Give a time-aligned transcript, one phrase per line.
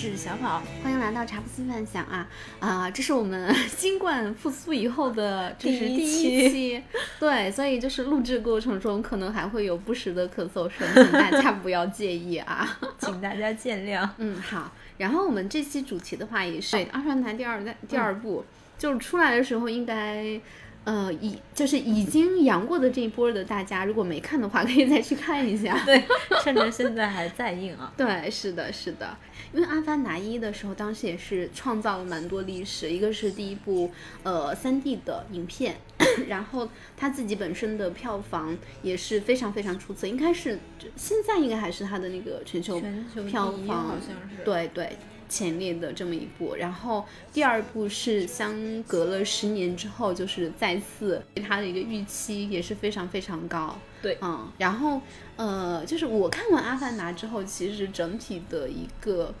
[0.00, 2.26] 是小宝，欢迎来到茶不思饭想啊
[2.58, 2.90] 啊！
[2.90, 6.82] 这是我们 新冠复苏以后的这是第一期，
[7.18, 14.08] 对，所以就是录制过程中可能还会有不时的咳嗽声，请大家不要介意啊， 请大家见谅。
[14.16, 14.72] 嗯，好。
[14.96, 18.42] 然后我们这期主题的话也是《阿凡达》第二代第二部，
[18.78, 20.40] 就是出来的时候应该。
[20.84, 25.78] 呃，已就是已经阳过的这一波的大家，如果没看的话，可以再去看一下。
[25.84, 26.02] 对，
[26.42, 27.92] 趁着现在还在映啊。
[27.98, 29.16] 对，是的，是的。
[29.52, 32.88] 因为《阿凡达一》的时候，当时也是创造了蛮多历史。
[32.88, 33.90] 一个是第一部
[34.22, 35.76] 呃三 D 的影片，
[36.28, 40.58] 然后他自己本身的票房也是非常非常出色，应该是
[40.96, 42.80] 现在应该还是他的那个全球
[43.28, 44.44] 票房，好像是。
[44.44, 44.96] 对对。
[45.30, 53.78] 前列的这么一部，然后第二部是相隔了十年之后，就是再次对它的一个预期也是非常非常高。
[54.02, 55.00] 对，嗯，然后
[55.36, 59.32] 呃，就是我看完《阿凡达》之后，其实整体的一个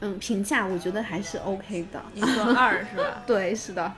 [0.00, 2.00] 嗯评价，我觉得还是 OK 的。
[2.14, 3.22] 你说二是吧？
[3.26, 3.92] 对，是的。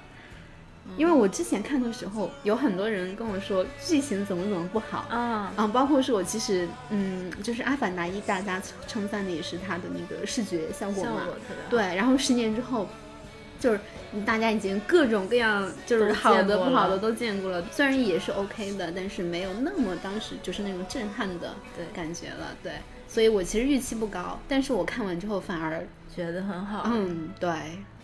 [0.97, 11.23] 因为我之前看的时候，有很多人跟我说剧情怎么怎么不好啊，啊，包括是我其实，嗯，就是《阿凡达一》，大家称赞的也是它的那个视觉效果嘛，
[11.69, 11.83] 对。
[11.97, 12.89] 然后十年之后，
[13.59, 13.81] 就是
[14.25, 21.55] 大家已经各种各样就是好的不好的都见过了，虽然也是 OK 的，但是没有那么当时就是那种震撼的
[21.93, 22.73] 感觉了，对。
[23.09, 25.87] 所以我其实预期不高，但是我看完之后反而。
[26.15, 27.51] 觉得很好，嗯，对。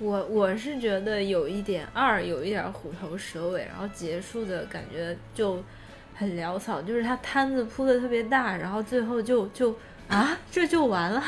[0.00, 5.62] 我我是觉得有一点二，有一点虎头蛇尾，然后结束的感觉就
[6.16, 9.72] 很潦草，就是他摊子铺的特别大，然后最后就就
[10.08, 10.36] 啊？
[10.50, 11.22] 这就完了，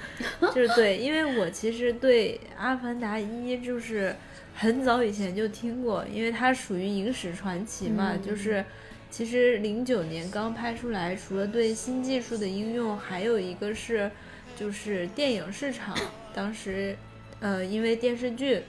[0.54, 4.14] 就是对，因为我其实对《阿凡达一》就是
[4.54, 8.62] 很早以前就听过，因为它属于影史传奇嘛，就是
[9.10, 14.10] 其实零九年刚拍出来，除了对新技术的应用，还有一个是。
[14.56, 15.96] 就是电影市场
[16.34, 16.96] 当时，
[17.38, 18.60] 呃，因为电视剧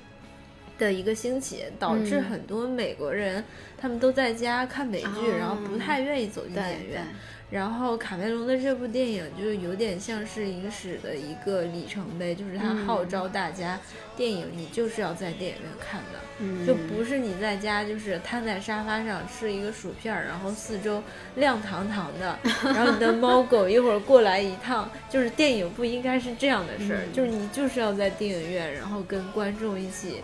[0.78, 3.44] 的一个兴起，导致很多美国人
[3.76, 7.08] 他们都在家看美剧，然后不太愿意走进电影院。
[7.52, 13.80] 然后卡梅隆的这部电影就有点像是影史的一个里程碑，就是他号召大家，
[14.16, 21.02] 电影你就是要在电影院看的，就不是你在家就是瘫在沙发上吃一个薯片，然后四周
[21.38, 30.22] 亮堂堂的，然后你的猫 狗一会儿过来一趟，就是电影不应该是这样的事儿，就是你就是要在电影院，然后跟观众一起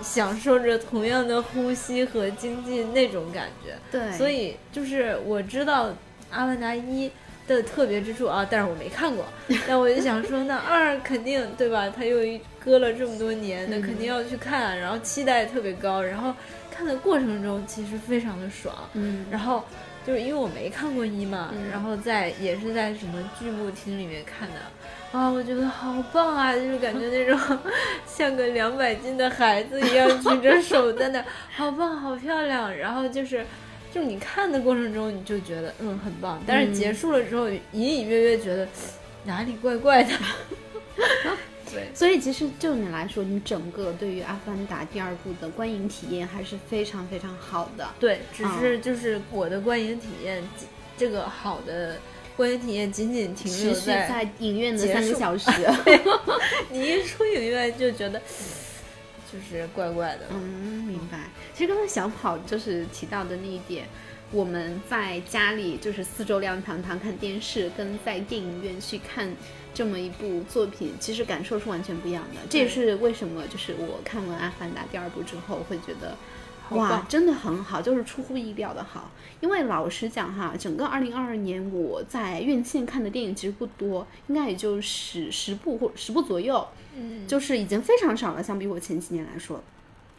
[0.00, 3.74] 享受着同样的呼吸和经济那种感觉。
[3.90, 5.92] 对，所以就是我知道。
[6.30, 7.10] 阿凡达一
[7.46, 9.24] 的特别之处啊，但是我没看过，
[9.68, 11.88] 但我就想说，那二肯定对吧？
[11.88, 12.18] 他又
[12.58, 16.34] 搁了这么多年，那肯定要去看，然后期待特别高，然后
[16.70, 19.64] 看的过程中其实非常的爽，嗯，然后
[20.04, 27.58] 就是因为我没看过一嘛，然后在也是在什么剧目厅里面看的，啊，我觉得好棒啊，就是感觉那种
[28.04, 33.46] 像个两百斤的孩子一样举着手在那，好棒，好漂亮，然后就是。
[33.96, 38.68] 就你看的过程中，你就觉得嗯很棒，但是结束了之后，隐隐约约觉得
[39.24, 40.10] 哪里怪怪的。
[41.72, 47.88] 对，所以其实就你来说，你整个对于《阿凡达》第二部的观影体验还是非常非常好的。
[47.98, 50.46] 对，只是就是我的观影体验，
[50.98, 51.96] 这个好的
[52.36, 55.50] 观影体验仅仅停留在影院的三个小时。
[56.70, 58.20] 你一出影院就觉得。
[59.30, 61.30] 就是怪怪的，嗯，明白。
[61.54, 63.86] 其实刚才小跑就是提到的那一点，
[64.30, 69.34] 我们在家里就是四周亮堂堂看电视，跟在电影院去看
[69.74, 72.40] 这么一部作品，其实感受是完全不一样的。
[72.48, 76.16] 这也是为什么，就是我看完《阿凡达》第二部之后，会觉得。
[76.70, 79.12] 哇，真的很好，就是出乎意料的好。
[79.40, 89.62] 因为老实讲哈，整个二零二二年我在院线看的电影其实不多，应该也就十十部或十部左右，嗯，就是已经非常少了，相比我前几年来说。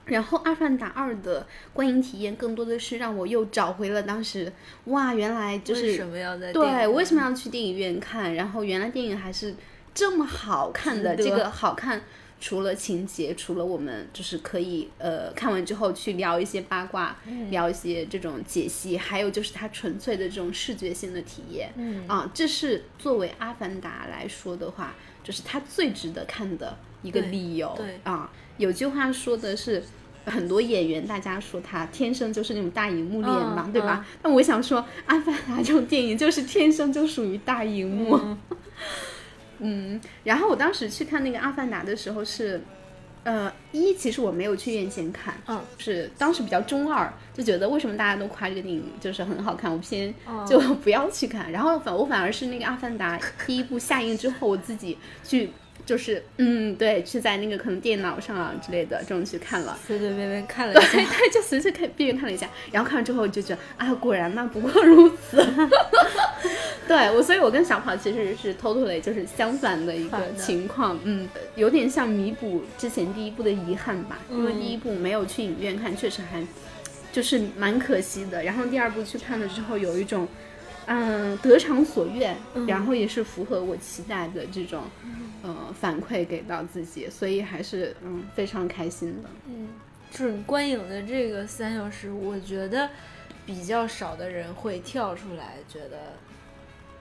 [0.06, 4.52] 然后《阿凡达二》的观影体验更多的是让我又找回了当时，
[4.86, 8.36] 哇，原来就是为什么要在对，为什么要去电影院看？
[8.36, 9.54] 然后原来电影还是
[9.94, 12.02] 这么好看的，这个好看。
[12.40, 17.18] 除了情节，除了我们就是可以呃看完之后去聊一些八卦，
[17.50, 24.94] 聊一些这种解析，还有就是它纯粹的这种视觉性的体验，嗯啊，这是作为《阿凡达》来说的话，
[25.28, 27.74] 就是他最值得看的一个理由。
[27.76, 29.84] 对啊，有句话说的是，
[30.24, 34.06] 很多演员大家说他天生就是那种大荧幕脸嘛，对吧？
[34.22, 38.18] 但我想说，《阿凡达》这种电影就是天生就属于大荧幕。
[39.60, 42.62] 嗯，然后我当时去看那个《阿凡达》的时候是，
[43.28, 51.52] 呃，一其实我没有去院线看，嗯，是当时比较中二，就觉得为什么大家都夸这个电影就是很好看，我偏哦就不要去看。
[51.52, 55.50] 然后反我反而是那个《阿凡达》第一部下映之后，我自己去
[55.88, 59.76] 就是嗯对，去在那个可能电脑上啊之类的这种去看了。
[59.88, 65.38] 随随便便看了对一下，对，就随随便便看了一下，然后看完之后就觉得，啊，果然嘛，不过如此。
[66.88, 76.46] 对我，所以我跟小跑其实是 totally 就是相反的一个情况，嗯，有点像弥补之前第一部的遗憾吧，因为嗯第一部没有去影院看，确实还
[77.12, 78.44] 就是蛮可惜的。
[78.44, 80.28] 然后第二部去看了之后，有一种
[80.88, 82.36] 嗯得偿所愿，
[82.68, 84.84] 然后也是符合我期待的这种
[85.44, 89.30] 呃反馈给到自己，所以还是嗯非常开心的。
[89.48, 89.68] 嗯，
[90.12, 92.90] 就是观影的这个三小时，我觉得
[93.46, 95.98] 比较少的人会跳出来，觉得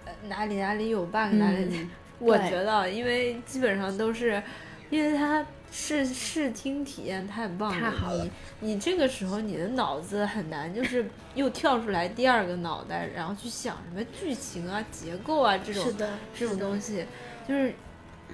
[0.05, 4.43] 呃哪里哪里有 bug，、哪里嗯我觉得，因为基本上都是，
[4.91, 8.25] 因为它视视听体验太棒了，太好了
[8.61, 17.05] 你你这个时候你的脑子很难，就是又跳出来第二个脑袋，然后去想什么剧情啊、结构啊这种的，这种东西，
[17.47, 17.75] 就是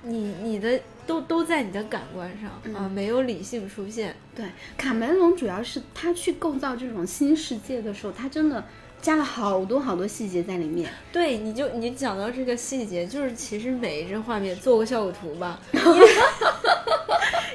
[0.03, 4.15] 你你的都都在你的感官上、啊，没有理性出现。
[4.35, 4.47] 对，
[4.77, 8.65] 卡梅隆主要是他去构造这种新世界的时候，他真的
[9.01, 10.91] 加了好多好多细节在里面。
[11.13, 15.61] 对，你就你讲到这个细节，就是其实每一帧画面做个效果图吧，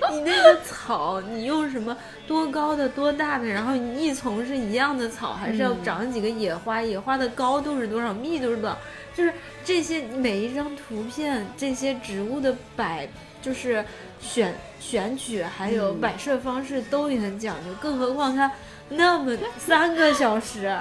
[0.13, 1.95] 你那个草，你用什么
[2.27, 8.77] 多高的多大的，然后你一丛是一样的草，还是要嗯长几个野花，野花的高度是多少，密度是多少，
[9.15, 9.33] 就是
[9.63, 13.07] 这些每一张图片，这些植物的摆，
[13.41, 13.83] 就是
[14.19, 18.51] 选选取还有嗯摆设方式都也很讲究，更何况它
[18.89, 20.75] 那么三个小时。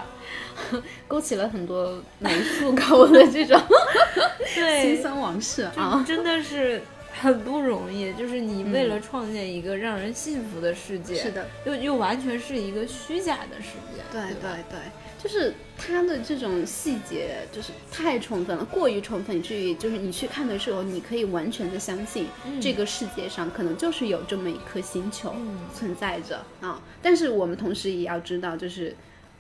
[1.06, 3.60] 勾起了很多美术高的这种
[4.54, 6.02] 对，辛酸往事啊！
[6.08, 6.82] 真的是
[7.20, 8.12] 很不容易。
[8.14, 14.78] 就是你为了创建一个让人信服的世界，是的，又又完全是一个虚假的世界，对对对对，
[15.22, 26.82] 就是他的这种细节就是太充分了，过于充分，以至于就是你去看的时候，你可以完全的相信嗯这个世界上可能就是有这么一颗星球嗯存在着啊。
[27.02, 28.94] 但是我们同时也要知道，就是。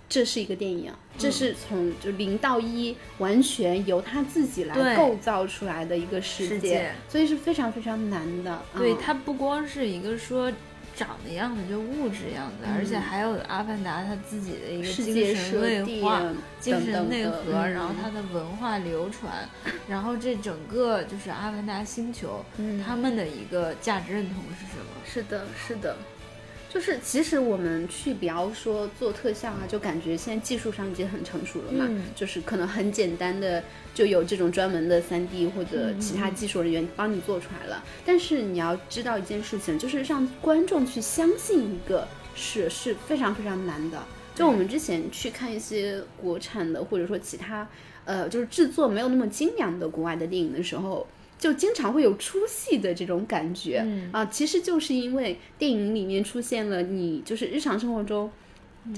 [0.08, 6.92] 这是一个电影，这是从就零到一，完全由他自己来构造出来的一个世界，世界。
[7.08, 8.62] 所以是非常非常难的。
[8.76, 8.98] 对，嗯。
[9.02, 10.52] 它不光是一个说
[10.94, 16.22] 长的样子，就物质样子，而且还有阿凡达他自己的一个精世界神内化、
[16.60, 19.48] 精等神内核，然后嗯它的文化流传，
[19.88, 22.82] 然后这整个就是阿凡达星球，嗯。
[22.82, 24.86] 他们的一个价值认同是什么？
[25.04, 25.96] 是的，是的，
[26.68, 33.62] 就是其实我们去比方说做特效啊，就感觉现在技术上已经很成熟了嘛，嗯就是可能很简单的
[33.94, 37.82] 就有这种专门的三 D 或者嗯其他技术人员帮你做出来了。
[38.04, 44.02] 但是你要知道一件事情，就是让观众去相信一个事是非常非常难的。
[44.34, 47.66] 就我们之前去看一些国产的，或者说其他，
[48.04, 51.06] 呃，就是制作没有那么精良的国外的电影的时候，
[51.38, 54.24] 就经常会有出戏的这种感觉、嗯啊。
[54.26, 58.30] 其实就是因为电影里面出现了你就是日常生活中，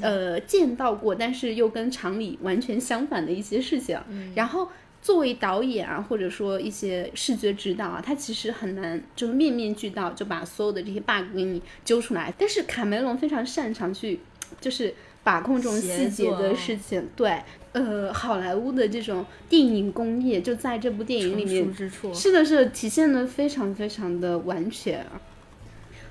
[0.00, 3.98] 呃，见到过，但是又跟常理完全相反的一些事情，
[4.34, 4.68] 然后。
[5.00, 12.34] 作为导演啊，或者说一些视觉指导啊，他其实很难就是面面俱到，就把所有的这些 bug 给你揪出来。
[12.36, 14.18] 但是卡梅隆非常擅长去，
[14.60, 14.92] 就是
[15.28, 17.06] 把控这种细节的事情。
[17.14, 17.38] 对，
[17.72, 21.74] 呃，好莱坞的这种电影工业就在这部电影里面。
[22.14, 25.04] 是的，是的，体现的非常非常的完全。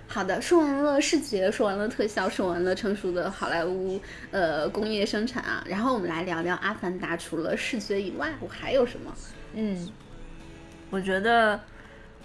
[0.07, 9.11] 好的，说完了视觉，说完了特效，说完了成熟的好莱坞呃工业生产啊，然后我们来聊聊《阿凡达》除了视觉以外，我还有什么？
[9.55, 9.89] 嗯，
[10.91, 11.59] 我觉得，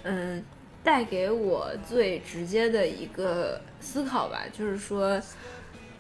[0.02, 0.44] 嗯，
[0.84, 5.18] 带给我最直接的一个思考吧，就是说，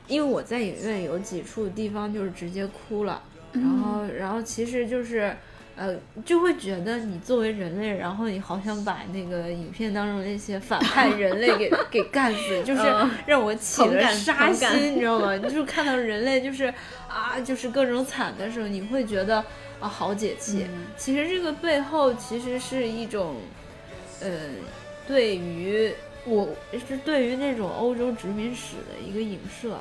[0.08, 5.34] 因为我在影院有几处地方就是直接哭了，然后，然后其实就是。
[5.74, 15.36] 呃，就会觉得你作为人类，然后你好想把那个影片当中那些反派人类给 给干死，就是嗯让我起了杀心，你知道吗？
[15.40, 16.66] 就是看到人类就是
[17.08, 19.38] 啊，就是各种惨的时候，你会觉得
[19.80, 20.66] 啊好解气。
[20.70, 23.36] 嗯其实这个背后其实是一种，
[24.20, 24.28] 呃，
[25.08, 25.90] 对于
[26.24, 26.48] 我
[26.86, 29.78] 是对于那种欧洲殖民史的一个影射，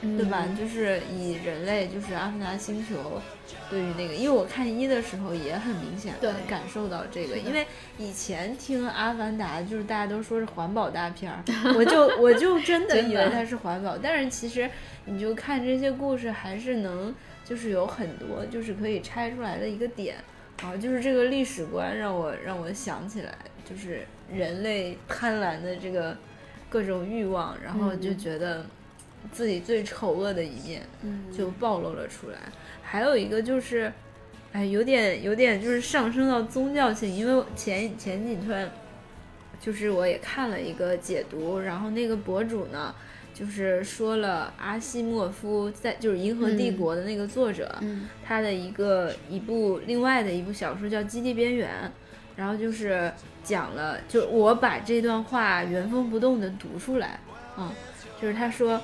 [0.00, 0.44] 对吧？
[0.46, 3.22] 嗯就是以人类就是阿凡达星球
[3.70, 11.42] 对于那个，因为我看一的时候也很明显的对感受到这个，因为以前听阿凡达就是大家都说是环保大片儿，
[11.76, 14.68] 我就我就真的以为它是环保，但是其实
[15.04, 20.16] 你就看这些故事还是能就是有很多就是可以拆出来的一个点。
[20.62, 23.34] 啊，就是这个历史观让我让我想起来，
[23.68, 26.16] 就是人类贪婪的这个
[26.68, 28.64] 各种欲望，然后就觉得
[29.32, 30.82] 自己最丑恶的一面
[31.36, 32.38] 就暴露了出来。
[32.82, 33.92] 还有一个就是，
[34.52, 38.70] 哎，有点有点就是上升到宗教性，因为前前几天
[39.60, 42.94] 就是我也看了一个解读，然后那个博主呢。
[43.34, 47.68] 就是说了阿西莫夫在就是《银河帝国》的那个作者，
[48.24, 51.68] 他的一个一部另外的一部小说叫《基地边缘》，
[52.36, 53.12] 然后就是
[53.44, 57.20] 讲了，就我把这段话原封不动的读出来
[57.56, 57.72] 啊，
[58.20, 58.80] 就是他说，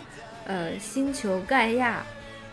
[0.46, 2.04] 呃，星球盖亚，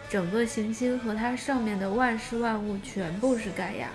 [0.09, 3.89] 整个行星和它上面的万事万物全部是盖亚，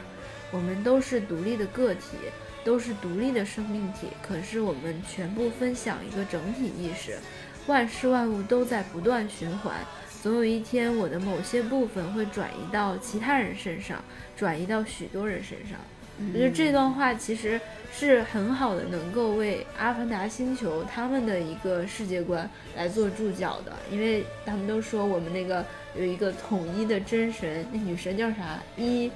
[0.50, 2.18] 我们都是独立的个体，
[2.62, 7.18] 都是独立的生命体，可是我们全部分享一个整体意识。
[7.66, 9.76] 万事万物都在不断循环，
[10.20, 14.02] 总有一天，我的某些部分会转移到其他人身上，
[14.36, 15.78] 转移到许多人身上。
[16.32, 17.60] 我觉得这段话其实
[17.92, 25.64] 是很好的，能够为阿凡达星球他们的一个世界观来做注脚的，因为他们都说我们那个
[25.98, 28.58] 有一个统一的真神，那女神叫啥？
[28.76, 29.10] 伊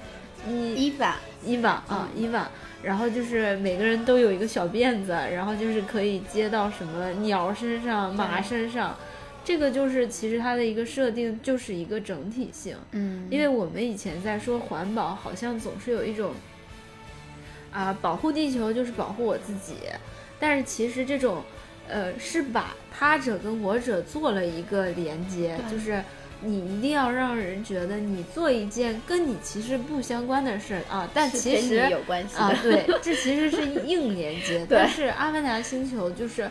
[0.49, 2.49] 伊伊娃伊娃啊伊娃。
[2.83, 8.95] 然后就是每个人都有一个小辫子，然后就是可以接到什么鸟身上、马身上，
[9.45, 12.77] 这个就是其实它的一个设定就是一个整体性。
[12.93, 16.33] 嗯，因为我们以前在说环保，好像总是有一种
[17.73, 19.75] 啊保护地球就是保护我自己，
[20.39, 21.43] 但是其实这种
[21.89, 26.03] 呃是把他者跟我者做了一个连接，就是。
[26.43, 34.65] 你一定要让人觉得你做一件跟你其实不相关的事儿啊，但其实有关系啊，对，这其实是硬连接。
[34.69, 36.49] 但是阿凡达星球就是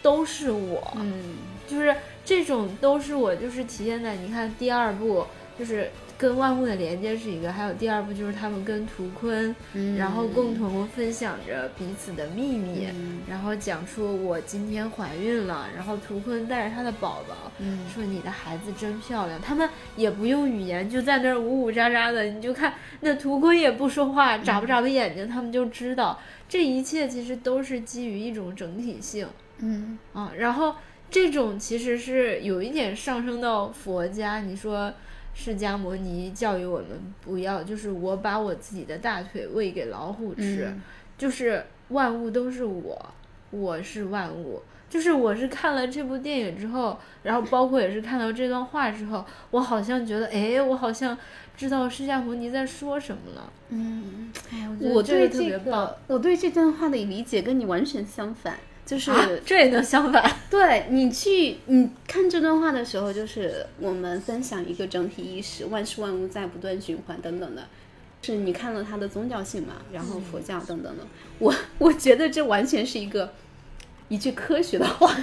[0.00, 1.34] 都是我，嗯，
[1.66, 1.92] 就是
[2.24, 5.26] 这种都是我，就是体现在你看第二部
[5.58, 5.90] 就是。
[6.18, 9.54] 跟万物的连接是一个，还有第二步就是他们跟图坤，
[9.96, 12.88] 然后共同分享着彼此的秘密，
[13.28, 17.52] 然后讲出我今天怀孕了，然后图坤带着他的宝宝，
[17.94, 19.40] 说你的孩子真漂亮。
[19.40, 26.18] 他们也不用语言，就在那儿呜呜喳喳的，你就看那图坤也不说话，眨不眨巴眼睛，他们就知道。
[26.48, 29.96] 这一切其实都是基于一种整体性，嗯。
[30.14, 30.74] 啊，然后
[31.08, 34.92] 这种其实是有一点上升到佛家，你说。
[35.40, 36.88] 释迦摩尼教育我们
[37.20, 40.74] 不要，就是我把我自己的大腿喂给老虎吃，
[41.16, 43.14] 就是万物都是我，
[43.52, 51.16] 我是万物，就是我是看了这部电影之后，然后包括也是看到这段话之后，我好像觉得，哎，我好像
[51.56, 53.52] 知道释迦牟尼在说什么了。
[53.68, 58.58] 嗯，哎，我对这个，我对这段话的理解跟你完全相反。
[58.88, 59.12] 就是
[59.44, 60.24] 这也能相反？
[60.48, 67.64] 对你去你看这段话的时候，就是我们分享一个整体意识，万事万物在不断循环等等的。
[68.22, 69.74] 是你看了它的宗教性嘛？
[69.92, 71.04] 然后佛教等等的。
[71.38, 73.30] 我我觉得这完全是一个
[74.08, 75.14] 一句科学的话，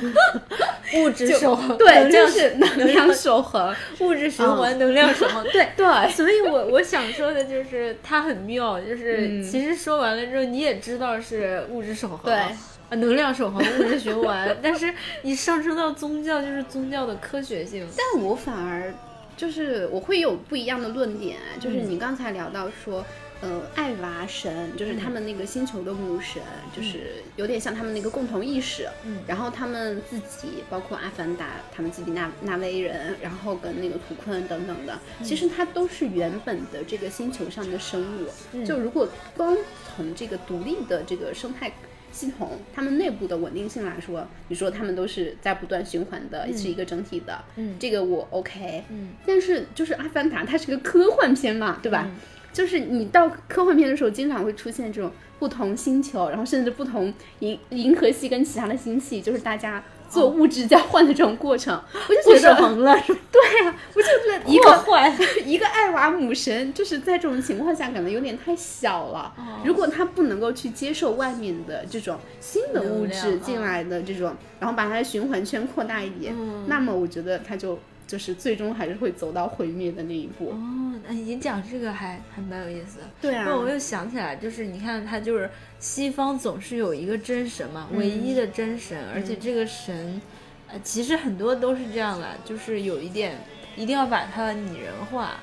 [0.97, 5.43] 物质守恒，对，就是能量守恒，物质循环，能量守恒。
[5.51, 12.19] 对对，所以我我想说的就是它很妙，就是其实说完了之后你也知道是物质守恒。
[12.23, 12.55] 对。
[12.89, 17.87] 啊，能量守恒，物质循环， 但是你上升到宗教，就是宗教的科学性。
[17.97, 18.93] 但我反而
[19.35, 23.03] 就是我会有不一样的论点，就是你刚才聊到说，
[23.41, 26.41] 呃，艾娃神就是他们那个星球的母神，
[26.75, 28.87] 就是有点像他们那个共同意识。
[29.03, 29.17] 嗯。
[29.25, 38.63] 然后他们自己，包括阿凡达，他们自己纳纳威人，然后跟那个图坤等等的，其实它都是原本的这个星球上的生物。
[38.63, 39.57] 就如果光
[39.95, 41.73] 从这个独立的这个生态。
[42.15, 52.09] 系统他们内部的稳定性来说，你说他们都是在不断循环的，是一个整体的，嗯，这个我 OK，嗯，但是就是《阿凡达》它是个科幻片嘛，对吧？
[52.53, 59.83] 就是你到科幻片的时候，经常会出现这种不同星球，然后甚至不同银银河系跟其他的星系，就是大家。
[60.15, 62.55] 做物质交换的这种过程，我就觉得
[63.31, 64.83] 对呀，我就觉得一个
[65.45, 69.33] 一个艾娃母神，就是在这种情况下，可能有点太小了。
[69.65, 76.33] 如果他不能够去接受外面的这种新的物质进来的这种，然后把它的循环圈扩大一点，
[76.67, 77.77] 那么我觉得他就。
[78.07, 80.99] 就是最终还是会走到毁灭的那一步哦。
[81.07, 82.99] 那你讲这个还还蛮有意思。
[83.21, 83.45] 对啊。
[83.47, 90.21] 那我又想起来，就是你看，他就是西方总是有一个真神嘛，唯一的真神，而且这个神，
[90.67, 93.37] 呃，其实很多都是这样的，就是有一点
[93.75, 95.35] 一定要把它拟人化，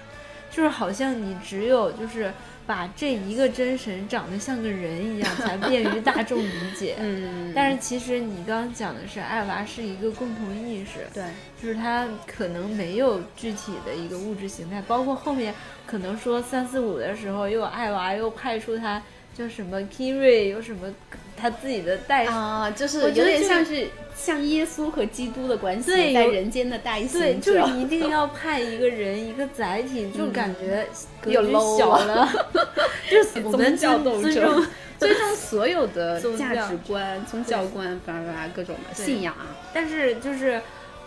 [0.51, 2.33] 就是好像你只有就是。
[2.73, 6.97] 把这一个真神长得像个人一样，才便于大众理解。
[7.05, 11.23] 嗯，但是其实你刚刚讲的是艾娃是一个共同意识，对，
[11.63, 15.55] 就是他可能没有具体的一个物质形态，包括后面
[15.87, 19.03] 可能说三四五的时候，又有艾娃又派出他
[19.37, 20.93] 叫什么 Kiri，有什么
[21.37, 30.87] 他自己的代啊，就是我有点像是像耶稣和基督的关系，在人间的代行对，就是一定要派一个人一个载体，就感觉
[31.21, 32.49] 格有局小了了，
[33.11, 34.23] 就是我们宗教尊斗争。
[34.23, 34.67] 尊重，
[34.99, 39.57] 尊重所有的价值观、宗教观，巴拉巴拉各种的信仰啊。
[39.75, 40.61] 但是就是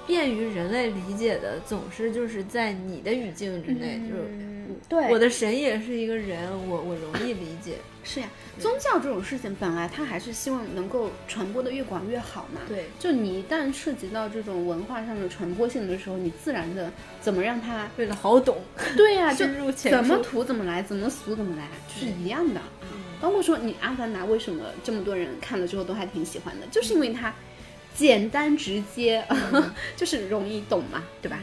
[0.08, 7.78] 便于人类理解的，总是就是在你的语境之内，就是嗯，对，我的神也是一个人，我我容易理解。
[8.04, 8.28] 是呀，
[8.60, 12.62] 宗教这种事情本来它还是希望能够传播的越广越好嘛。
[12.68, 18.58] 对，就你一旦涉及到这种文化上的传播性的时候，你自然的怎么让它变得好懂，
[18.96, 22.94] 对呀、 就深入浅怎么出土怎么来，怎么俗怎么来，就是一样的啊。
[23.20, 27.34] 包括说你《阿凡达》为什么这么多人看了之后都还挺喜欢的，就是因为它
[27.96, 29.26] 简单直接，
[29.96, 31.40] 就是容易懂嘛，对吧？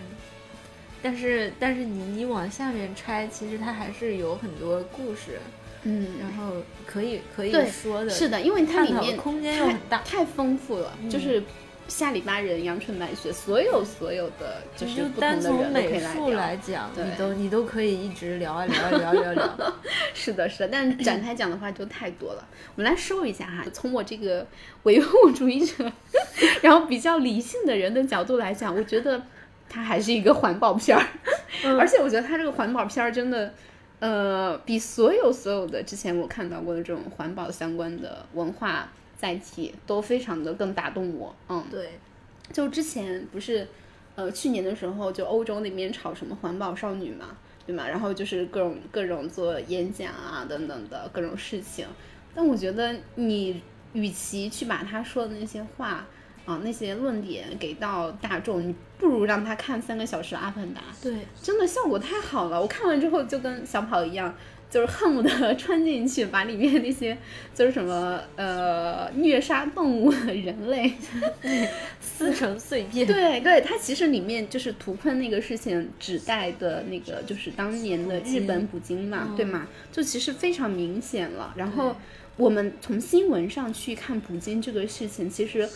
[1.02, 5.40] 但是但是你你往下面拆，其实它还是有很多故事，
[5.82, 6.52] 嗯，然后
[6.86, 9.98] 可以可以说的，是的，因为它里面空间又很大。
[10.02, 11.42] 太丰富了，就是
[11.88, 19.74] 下里巴人、阳春白雪，所有所有的就是不就单从美术来讲，你都你都可以一直聊啊聊啊聊啊聊啊聊。
[20.14, 22.48] 是的，是的，但 展开讲的话就太多了。
[22.74, 24.46] 我们来说一下哈，从我这个
[24.84, 25.90] 唯物主义者，
[26.62, 29.22] 然后比较理性的人的角度来讲，我觉得
[29.68, 31.06] 它还是一个环保片儿，
[31.64, 33.52] 嗯而且我觉得它这个环保片儿真的。
[34.04, 38.90] 呃，比所有所有的之前我看到过的这种环保相关的文化
[39.22, 41.90] 载体都非常的更打动我，嗯，对，
[42.52, 43.64] 就之前不是，
[44.16, 47.86] 呃，去年的时候，就欧洲那边炒什么环保少女嘛，对吗？
[47.86, 51.86] 然后就是各种各种做演讲啊等等的各种事情。
[52.34, 53.62] 但我觉得你
[53.92, 56.04] 与其去把他说的那些话
[56.44, 62.60] 啊、那些论点给到大众，你不如让他看三个小时《阿凡达》，对，真的效果太好了。
[62.60, 64.34] 我看完之后就跟小跑一样。
[64.72, 67.16] 就是恨不得 穿进去，把里面那些
[67.54, 70.90] 就是什么呃虐杀动物人类，
[72.00, 73.06] 撕成碎片。
[73.06, 79.68] 对对，它其实里面就是图坤那个事情指代的那个，就是当年的日本捕鲸嘛，对吗？
[79.92, 81.52] 就其实非常明显了。
[81.54, 81.94] 然后
[82.38, 85.68] 我们从新闻上去看捕鲸这个事情，其实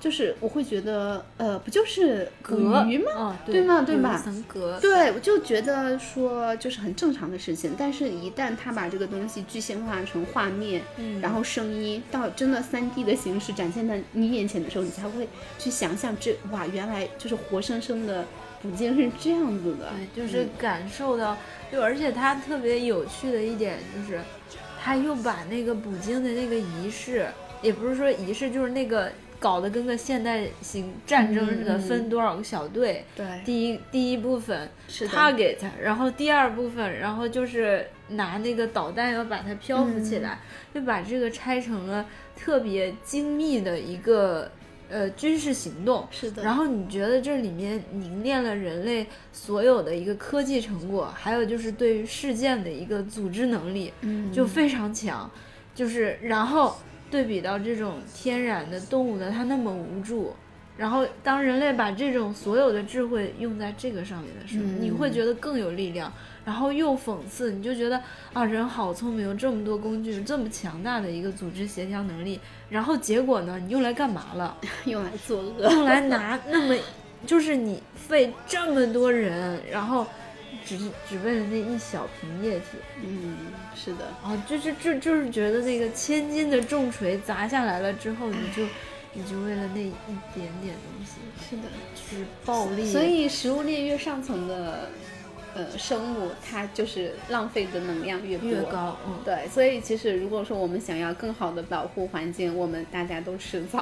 [0.00, 3.12] 就是我会觉得，呃，不就是捕格鱼吗？
[3.14, 3.82] 哦，对吗？
[3.86, 4.16] 对吧？
[4.16, 11.20] 层格，对，我就觉得说就是很正常的事情，但是一旦他把这个东西具象化成画面，嗯。
[11.20, 18.24] 然后声音到真的三 D 的形式展现在你眼前的时候，你才会去想象这哇，原来就是活生生的
[18.62, 21.36] 捕鲸是这样子的，对，就是感受到，
[21.70, 24.18] 就而且它特别有趣的一点就是，
[24.82, 27.26] 他又把那个捕鲸的那个仪式，
[27.60, 33.04] 也不是说仪式，就是那个搞得跟个现代型战争似的，分多少个小队。
[33.16, 40.38] 对第一第一部分是的 target，然后第二部分，然后就是拿那个导弹要把它漂浮起来，
[40.74, 42.04] 就把这个拆成了
[42.36, 44.52] 特别精密的一个
[44.90, 46.06] 呃军事行动。
[46.10, 55.30] 是的，然后你觉得这里面凝练了人类所有的一个科技成果，还有就是对于事件的一个组织能力，嗯就非常强。
[55.72, 56.76] 就是然后
[57.10, 60.34] 对比到这种天然的动物的它那么无助，
[60.76, 66.12] 然后当人类把这种所有的智慧用在这个上面的时候，嗯你会觉得更有力量。
[66.42, 68.00] 然后又讽刺，你就觉得
[68.32, 74.56] 啊，人好聪明，有这么多工具，这么强大的一个组织协调能力，然后结果呢，你用来干嘛了？
[74.86, 76.74] 用来作 恶，用来拿 那么，
[77.26, 80.06] 就是你费这么多人，然后
[80.64, 83.36] 只只为了那一小瓶液体，嗯，
[83.82, 88.62] 是的，哦，就是就就是觉得那个千斤的重锤砸下来了之后，你就
[89.14, 89.90] 你就为了那一
[90.34, 91.16] 点点东西，
[91.48, 91.62] 是的，
[91.94, 94.90] 就是暴力，所以食物链越上层的
[95.54, 103.80] 呃生物，它就是浪费的能量越多越高，嗯，对，所以其实如果说我们想要更好的保护环境，我们大家都吃草。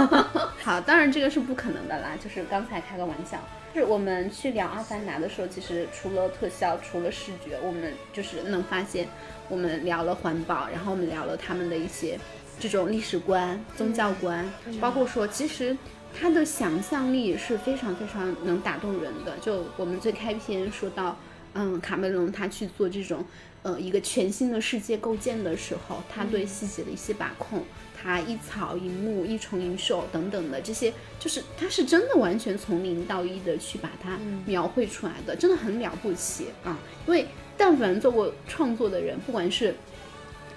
[0.62, 3.38] 好，当然这个是不可能的啦，就是刚才开个玩笑。
[3.76, 9.06] 就是我们去聊《阿凡达》的时候，其实除了特效，除了视觉，我们就是能发现，
[9.50, 12.18] 我们聊了环保，然后我们聊了他们的一些
[12.58, 15.76] 这种历史观、宗教观，包括说其实。
[16.18, 19.36] 他的想象力是非常非常能打动人的。
[19.42, 21.14] 就我们最开篇说到，
[21.56, 23.24] 嗯，卡梅隆他去做这种
[23.62, 27.64] 呃一个全新的世界构建的时候，他对细节的一些把控，
[27.96, 36.78] 他一草一木一虫一兽等等的这些，就是他是真的完全从零到一的去把它描绘出来的，真的很了不起啊！
[37.06, 39.74] 因为但凡做过创作的人，不管是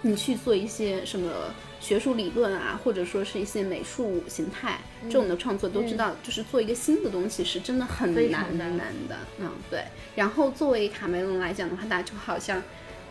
[0.01, 9.15] 你去做一些什么学术理论啊，或者说是一些美术形态这种的创作，都知道，就是做一个新的东西是真的很难常难难的。
[9.39, 9.83] 嗯，对。
[10.15, 12.61] 然后作为卡梅隆来讲的话，他就好像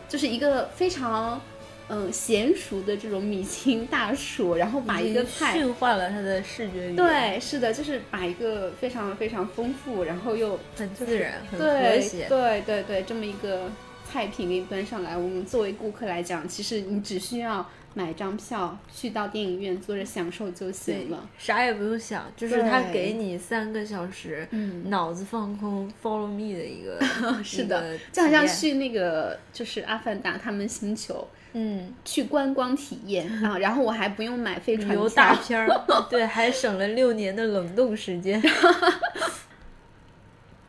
[0.09, 1.41] 就是一个非常
[1.89, 12.27] 嗯娴熟的这种米其林大厨，然后把一个菜驯化了他的视觉语言，对，是的，就是把一个非常非常丰富，然后又很自然、很和对谐。
[12.29, 13.71] 对对对，这么一个
[14.11, 26.99] 菜品给你端上来，我们作为顾客来讲，其实你只需要买张票去到电影院坐着享受就行了。，啥也不用想，就是他给你三个小时，嗯，脑子放空，follow me 的一个，
[27.45, 35.35] 是的就好像去那个就是阿凡达他们星球嗯，去观光体验啊，然后我还不用买飞船旅游大。
[35.37, 35.69] 片儿，
[36.09, 38.41] 对，还省了六年的冷冻时间。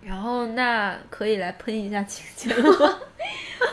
[0.10, 2.50] 然后那可以来喷一下情节？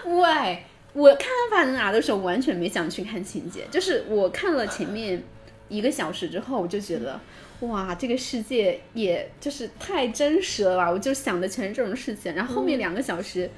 [0.05, 1.18] 喂，我看
[1.51, 5.22] 《阿凡达》的时候完全没想去看情节，就是我看了前面
[5.70, 7.18] 一个小时之后，我就觉得。
[7.61, 10.90] 哇，这个世界也就是太真实了吧！
[10.90, 13.51] 我就想的全是这种事情，然后后面两个小时，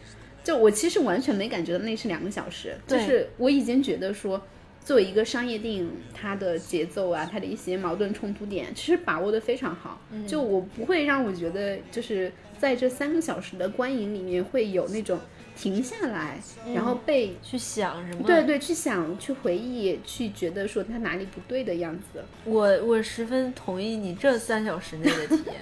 [0.45, 4.41] 就我其实完全没感觉到那是两个小时，就是我已经觉得说，
[4.85, 10.01] 作为一个商业电影，它的节奏啊，它的一些矛盾冲突点，其实把握的非常好。
[10.29, 15.19] 就我不会让我觉得，就是在这三个小时的观影里面会有那种
[15.57, 16.39] 停下来，
[16.75, 18.25] 然后被去想什么？
[18.27, 22.25] 对对去想、去回忆、去觉得说他哪里不对的样子。
[22.45, 25.55] 我我十分同意你这三小时内的体验，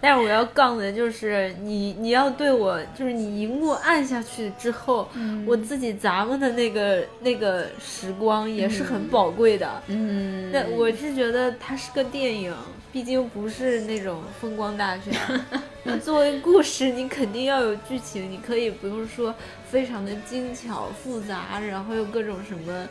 [0.00, 5.08] 但是我要杠的就是你你要对我就是你荧幕按下去之后，
[5.46, 9.82] 我自己咱们的那个那个时光也是很宝贵的。
[9.88, 12.54] 嗯那我是觉得它是个电影，
[12.90, 15.14] 毕竟不是那种风光大片。
[15.84, 19.34] 你作为故事，你肯定要有剧情，你可以不用说
[19.68, 22.88] 非常的精巧复杂，然后又各种什么，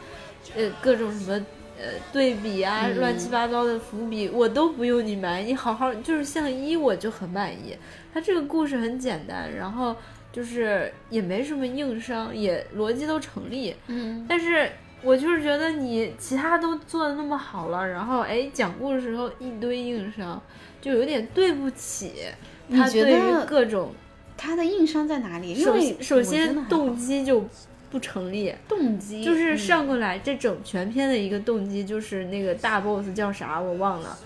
[0.56, 1.34] 呃，各种什么
[1.78, 7.78] 呃对比啊，嗯乱七八糟的伏笔，我都不用你埋，你好好就是像一我就很满意。
[8.14, 9.96] 它这个故事很简单，然后
[10.34, 14.70] 就是也没什么硬伤，也逻辑都成立，嗯但是
[15.02, 20.42] 我就是觉得你其他都做的那么好了，然后哎讲故事时候一堆硬伤，
[20.82, 23.94] 就有点对不起你他对觉得于各种
[24.38, 25.54] 他的硬伤在哪里？
[25.54, 27.46] 因首为首先动机就
[27.92, 34.18] 不成立，动机就是嗯上过来这整全篇的一个动机就是那个大 boss 叫啥我忘了，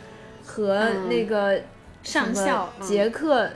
[0.46, 1.62] 和嗯那个
[2.04, 3.50] 上校嗯杰克。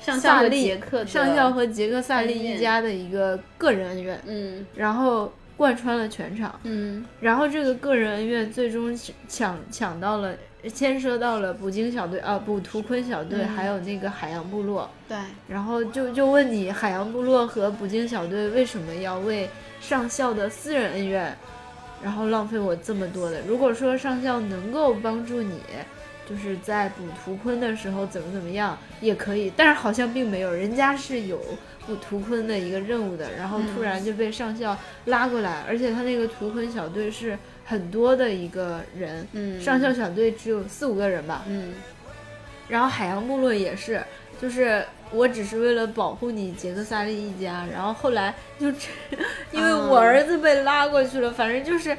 [0.00, 6.58] 上校和杰克上校和杰克萨利一家的一个个人恩怨，嗯然后贯穿了全场。
[6.62, 10.34] 嗯然后这个个人恩怨最终抢抢到了，
[10.68, 14.90] 牵涉到了捕鲸小队啊，捕图坤小队，嗯还有那个海洋部落。
[15.08, 15.16] 对
[15.48, 19.48] 然后就就问你，海洋部落和捕鲸小队为什么要为
[19.80, 21.36] 上校的私人恩怨，
[22.02, 23.40] 然后浪费我这么多的？
[23.42, 25.60] 如果说上校能够帮助你，
[26.28, 31.40] 就是在捕图坤的时候怎么怎么样也可以，但是好像并没有，人家是有
[31.86, 39.60] 捕图坤的一个任务的，然后突然就被上校拉过来，而且他那个图坤小队是很多的一个人，嗯。
[39.60, 41.72] 上校小队只有四五个人吧，嗯。
[42.68, 44.00] 然后海洋部落也是，
[44.40, 48.86] 就是我只是为了保护你杰克萨利一家，然后后来就只
[49.50, 51.96] 因为我儿子被拉过去了，反正就是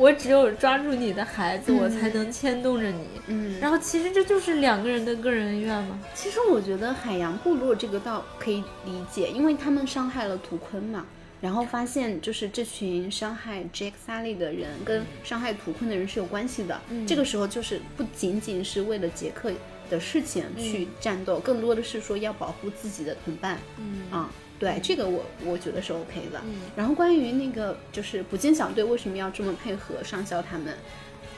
[0.00, 3.06] 我只有抓住你的孩子，我才能牵动着你。
[3.26, 6.00] 嗯，然后其实这就是两个人的个人恩怨嘛。
[6.14, 11.04] 其实我觉得海洋部落这个倒可以理解，因为他们伤害了图坤嘛，
[11.38, 16.80] 然后发现就是这群伤害 Jake Sully 的人跟伤害图坤的人是有关系的。
[16.88, 19.52] 嗯这个时候就是不仅仅是为了杰克
[19.90, 23.58] 的事情去战斗，更多的是说要保护自己的同伴。
[23.76, 26.40] 嗯啊，对，这个我我觉得是 OK 的。
[26.44, 30.72] 嗯然后关于那个就是捕鲸小队为什么要这么配合上校他们？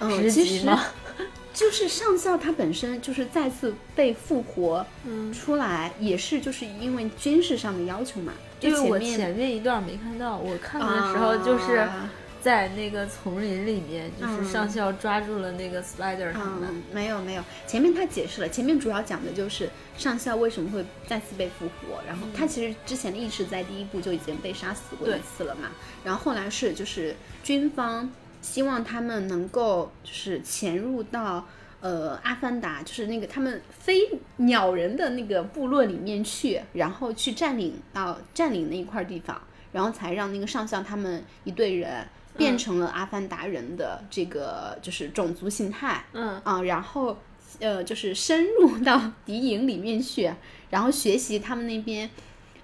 [0.00, 0.66] 嗯，职其实
[1.54, 8.32] 就是上校他本身就是再次被复活嗯，出来，也是就是因为军事上的要求嘛。
[8.60, 12.10] 因为我前面一段没看到，我看的时候就是啊
[12.42, 16.68] 在那个丛林里面，就是嗯上校抓住了那个 Spider 他们。
[16.68, 25.70] 嗯，没有没有，前面他解释了，前面主要讲的就是上校为什么会再次被复活，然后他其实之前的意识在第一部就已经被杀死过一次了嘛，
[26.04, 31.46] 然后后来是就是军方希望他们能够就是潜入到。
[31.82, 47.16] 呃，阿凡达就是那个他们飞鸟人的那个部落里面去，然后去占领到占领那一块地方，然后才让那个上校他们一队人变成了阿凡达人的这个就是种族形态，嗯啊，然后
[47.60, 50.32] 呃，就是深入到敌营里面去，
[50.70, 52.08] 然后学习他们那边，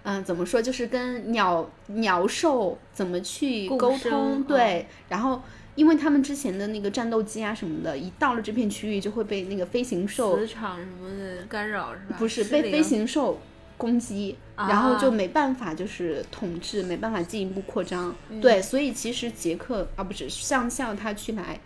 [0.03, 5.43] 嗯、怎么说，就是跟鸟鸟兽怎么去沟生通，嗯对，然后。
[5.79, 12.17] 因为他们之前的那个战斗机啊什么的，一到了这片区域就会被那个飞行兽磁场什么的干扰是吧？
[12.19, 13.39] 不是被飞行兽
[13.79, 18.15] 攻击，然后就没办法就是统治，没办法进一步扩张。
[18.43, 21.59] 对，所以其实杰克啊，不是上校他去来，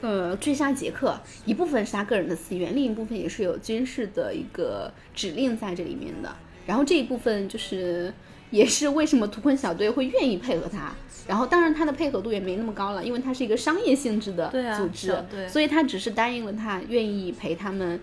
[0.00, 6.34] 呃，追杀杰克，一部分是他个人的私怨，另一部分也是有军事的一个指令在这里面的。
[6.66, 8.14] 然后这一部分就是
[8.50, 10.94] 也是为什么图困小队会愿意配合他。
[11.26, 15.12] 然后当然他的配合度也没那么高了，因为他是一个商业性质的组织，
[15.48, 17.98] 所以他只是答应了他愿意陪他们。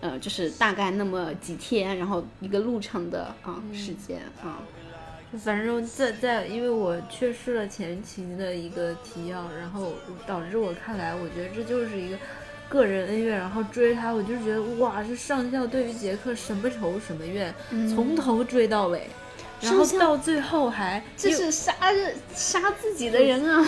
[0.00, 4.62] 呃，就是大概那么几天，然后一个路程的啊时间啊，
[5.44, 9.92] 反正在在，因为我缺失了前期的一个提要，然后
[10.26, 12.16] 导致我看来，我觉得这就是一个
[12.68, 17.54] 个人恩怨，然后追他，我就觉得哇，这上校对于杰克什么仇什么怨，
[17.94, 19.06] 从头追到尾，
[19.60, 21.74] 然后到最后还这是杀
[22.34, 23.62] 杀自己的人啊，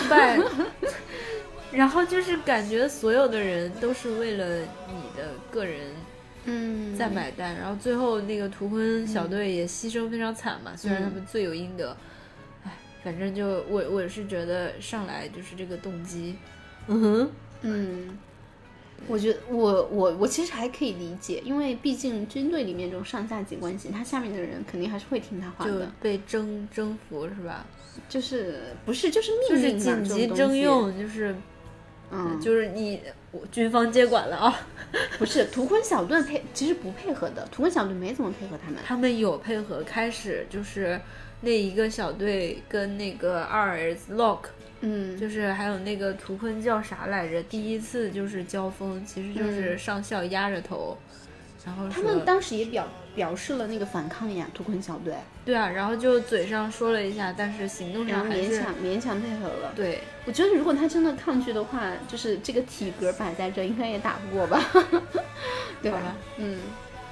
[1.71, 5.79] 然后就是感觉所有的人都是为了你的个人。
[6.45, 11.95] 嗯，在买单，然后最后那个图坤小队也牺牲非常惨嘛，虽然他们罪有应得，
[12.63, 12.71] 哎，
[13.03, 16.35] 反正就我我是觉得上来就是这个动机，
[16.87, 18.17] 嗯哼，嗯，
[19.07, 27.65] 我觉得我我我其实还可以理解，因为毕竟军队里面这种上下级关系，他下面的人肯定还是会听他话的，就被征征服是吧？
[28.09, 31.35] 就是不是就是命令紧急征用，就是。
[32.15, 33.13] 嗯，就是你，我
[33.51, 34.67] 军方接管了啊，
[35.17, 40.99] 不是图坤小队配，其实不配合的，图坤小队没怎么配合他们，他们有配合，开始就是
[41.41, 44.39] 那一个小队跟那个二儿子 Lock，
[44.81, 50.97] 嗯，就是还有那个图坤叫啥来着，第一次就是交锋，其实就是上校压着头。
[51.65, 55.13] 然后他们当时也表表示了那个反抗呀，图坤小队。
[55.45, 59.71] 对啊，然后就嘴上说了一下，但是行动上勉强勉强配合了。
[59.75, 64.61] 对，我觉得如果他真的抗拒的话，就是这个体格摆在这，应该也打不过吧？
[65.81, 66.15] 对吧？
[66.37, 66.59] 嗯，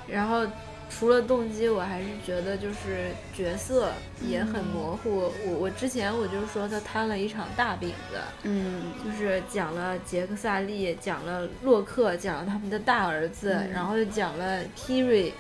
[0.07, 0.45] 然后。
[0.93, 5.31] 除了动机，我还是觉得就是角色也很模糊。
[5.47, 15.31] 我我之前我就说他摊了一场大饼子，嗯，就是讲了杰克萨利，讲了洛克，讲了他们的大儿子，然后又讲了 Kiri，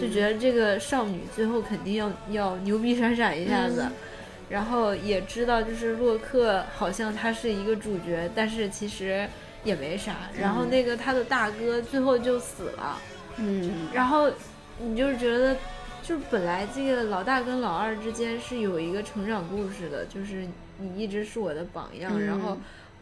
[0.00, 3.86] 就觉得这个少女最后肯定要要牛逼闪闪一下子。
[4.48, 9.28] 然后也知道就是洛克好像他是一个主角，但是其实
[9.64, 10.16] 也没啥。
[10.38, 12.98] 然后那个他的大哥最后就死了，
[13.36, 14.30] 嗯，然后。
[14.82, 15.54] 你就是觉得，
[16.02, 20.46] 就是本来这个老大跟老二之间是有一个成长故事的，就是
[20.78, 22.56] 你一直是我的榜样，然后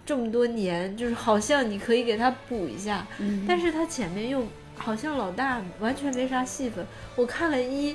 [0.04, 3.06] 这么多年，就是好像你可以给他补一下，
[3.46, 4.44] 但是他前面又
[4.76, 6.84] 好像老大完全没啥戏份，
[7.16, 7.94] 我看了一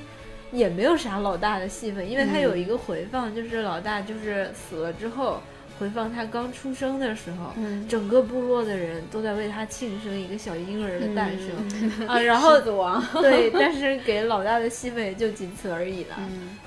[0.50, 5.40] 也没有啥老大的戏份，因为他有一个回放，就是老大就是死了之后。
[5.78, 7.52] 回放他刚出生的时候，
[7.88, 12.06] 整个部落的人都在为他庆生一个小婴儿的诞生。
[12.06, 12.60] 啊，然后
[13.20, 16.16] 对，但是给老大的戏份也就仅此而已了。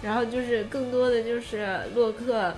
[0.01, 2.53] 然后就是更多的就是洛克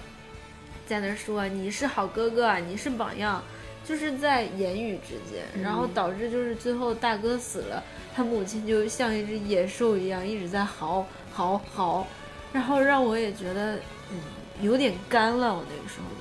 [0.88, 3.43] 在那说你是好哥哥，你是榜样，
[3.85, 7.83] 就是在言语之间，然后导致就是最后大哥死了，
[8.15, 12.07] 他母亲就像一只野兽一样一直在嚎嚎嚎，
[12.51, 13.75] 然后让我也觉得
[14.12, 14.17] 嗯
[14.62, 16.18] 有点干了，我那个时候就。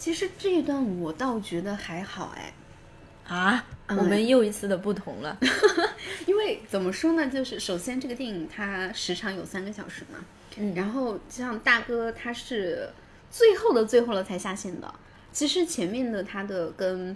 [0.00, 2.54] 其实这一段我倒觉得还好哎，
[3.28, 5.36] 啊，我们又一次的不同了，
[6.26, 10.18] 因为怎么说呢，就是首先这个电影它时长有三个小时嘛，
[10.56, 12.88] 嗯，然后像大哥他是
[13.30, 14.90] 最后的最后了才下线的，
[15.32, 17.14] 其实前面的他的跟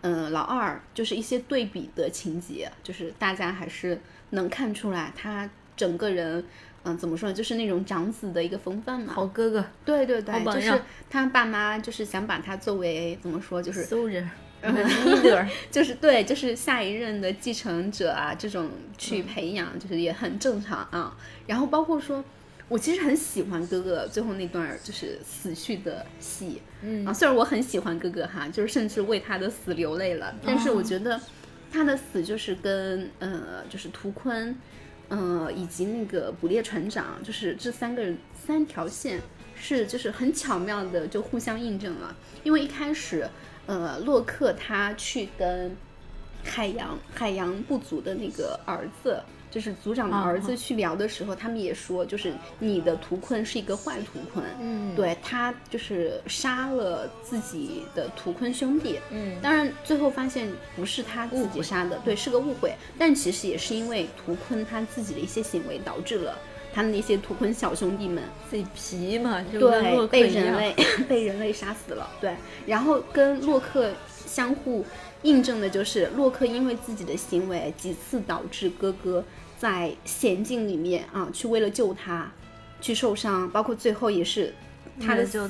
[0.00, 6.42] 嗯老二就是一些对比的情节，就是大家还是能看出来他整个人。
[6.84, 7.34] 嗯，怎么说呢？
[7.34, 9.12] 就是那种长子的一个风范嘛。
[9.14, 13.84] 好哥哥，对对对，就是他爸妈就是想把他作为怎么说，就是
[14.62, 21.16] leader， 就是对，就是下一任的继承者啊，这种去培养，就是也很正常啊。
[21.46, 22.24] 然后包括说，
[22.68, 31.20] 我其实很喜欢哥哥最后那段就是死去的戏，嗯啊，虽然我很喜欢哥哥哈，就是甚至为他的死流泪了，但是我觉得
[31.72, 34.56] 他的死就是跟呃，就是图坤。
[35.12, 39.20] 呃，以及那个捕猎船长，就是这三个人三条线
[39.54, 42.16] 是就是很巧妙的就互相印证了。
[42.42, 43.28] 因为一开始，
[43.66, 45.76] 呃，洛克他去跟
[46.42, 49.22] 海洋海洋部族的那个儿子。
[49.52, 66.38] 就是组长的儿子去聊的时候，他们也说，就是你的图坤是一个坏图坤，嗯，对他就是杀了自己的图坤兄弟，嗯，当然最后发现不是他自己杀的，对，是个误会，但其实也是因为图坤他自己的一些行为导致了
[66.72, 70.74] 他的那些图坤小兄弟们自己皮嘛，对， 被人类
[71.06, 72.34] 被人类杀死了，对，
[72.66, 73.90] 然后跟洛克
[74.26, 74.82] 相互
[75.24, 79.22] 印证的就是洛克因为自己的行为几次导致哥哥。
[79.62, 82.28] 在险境里面啊，去为了救他，
[82.80, 84.52] 去受伤，包括最后也是
[85.00, 85.48] 他的死，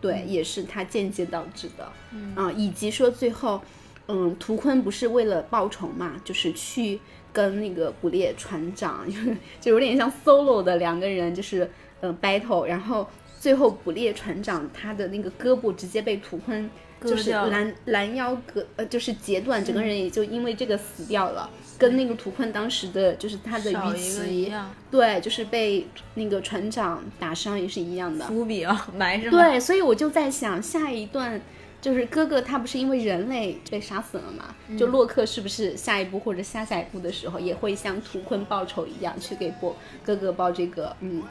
[0.00, 1.90] 对，也是他间接导致的，
[2.36, 3.60] 啊，以及说最后，
[4.06, 7.00] 嗯，图坤不是为了报仇嘛，就是去
[7.32, 9.04] 跟那个捕猎船长，
[9.60, 11.68] 就有点像 solo 的两个人，就是
[12.00, 13.08] 嗯 battle，然后
[13.40, 16.70] 最后捕猎船长他的那个胳膊直接被图坤
[17.02, 28.26] 就是拦拦腰割呃就是截断，整个人也就因为这个死掉了，跟那个图困当时的就是他的鱼鳍，样，对，就是被那个船长打伤也是一样的。
[28.26, 29.38] 伏笔啊， 埋是吗。
[29.38, 31.40] 对，所以我就在想，下一段
[31.80, 34.54] 就是哥哥他不是因为人类被杀死了嘛？
[34.76, 41.22] 就洛克是不是下一步或者下下一步的时候，也会像图坤报仇一样，去给波哥哥报这个嗯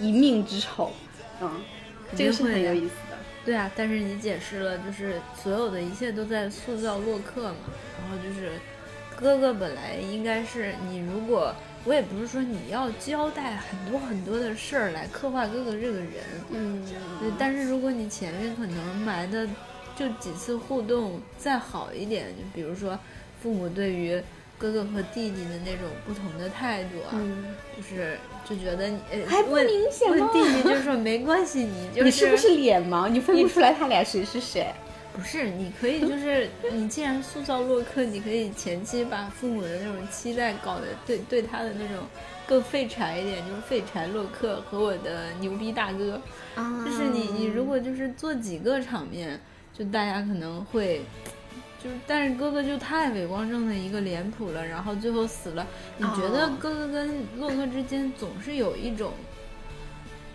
[0.00, 0.90] 一一命之仇？
[1.40, 1.50] 嗯，
[2.16, 3.05] 这个是很有意思的。
[3.46, 7.56] 对啊，但是你解释了，就是所有的一切都在塑造洛克嘛。
[8.02, 8.52] 然后就是
[9.16, 11.54] 哥哥本来应该是你，如果
[11.84, 16.10] 我也不是说你要交代很多很多的事儿来刻画哥哥这个人，
[16.50, 16.84] 嗯，
[17.20, 19.48] 对，但是如果你前面可能埋的
[19.94, 22.98] 就几次互动再好一点，就比如说
[23.40, 24.20] 父母对于
[24.58, 33.08] 哥哥和弟弟的那种不同的态度啊，嗯就是就觉得你呃还不问明显吗问弟弟就说没关系，你就是 你是不是脸盲？
[33.08, 34.72] 你分不出来他俩谁是谁？
[35.12, 42.06] 不是，你可以就是 你既然塑造洛克，你可以前期把父母的那种期待搞得对对他的那种
[42.46, 46.20] 更废柴一点，就是废柴洛克和我的牛逼大哥。
[46.54, 49.40] 啊就是你你如果就是做几个场面，
[49.76, 51.02] 就大家可能会。
[51.82, 55.66] 就是，但是哥哥就太伪光正的一个脸谱了，然后最后死了。
[55.98, 59.12] 你觉得哦哥哥跟洛克之间总是有一种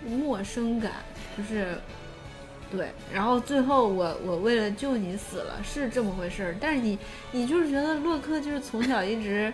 [0.06, 0.94] 陌生感，
[1.38, 1.78] 就是
[2.72, 6.56] 对，然后最后我我为了救你死了，是这么回事儿。
[6.60, 6.98] 但是你
[7.32, 9.54] 你就是觉得洛克就是从小一直，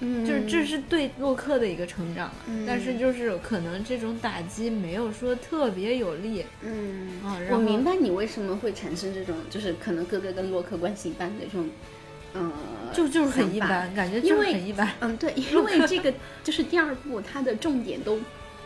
[0.00, 7.36] 嗯就是这是对洛克的一个成长啊，嗯但是就是可能这种打击没有说特别有力嗯啊。
[7.50, 11.68] 我明白你为什么会产生这种，就是可能哥哥跟洛克关系一般的这种，
[12.34, 12.52] 呃，
[12.92, 14.88] 就就是很一般，感觉就是很一般。
[15.00, 16.12] 嗯，对， 因为这个
[16.44, 18.18] 就是第二部，它的重点都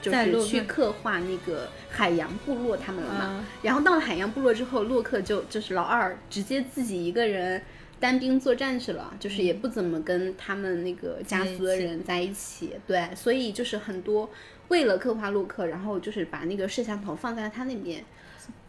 [0.03, 3.25] 就是在去刻画那个海洋部落他们了嘛。
[3.25, 7.63] 啊然后到了海洋部落之后，洛克就就是老二直接自己一个人
[8.03, 12.73] 单兵作战去了，就是也不怎么跟他们那个家族的人在一起。
[12.85, 14.29] 对，所以就是很多
[14.67, 18.05] 为了刻画洛克，然后就是把那个摄像头放在他那边。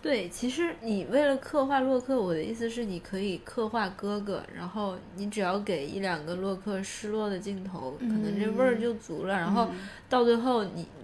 [0.04, 9.34] 对，其实你为了刻画洛克，我的意思是你可以刻画哥哥，然后你只要给一两个洛克失落的镜头，可能这味儿就足了。
[9.34, 9.68] 然后
[10.08, 11.03] 到最后你，你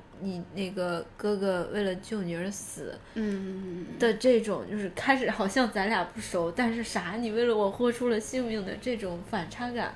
[0.53, 9.93] 那个哥哥为了救你而死嗯，的这种，就是开始好像咱俩不熟，但是啥，你为了我豁出了性命的这种反差感，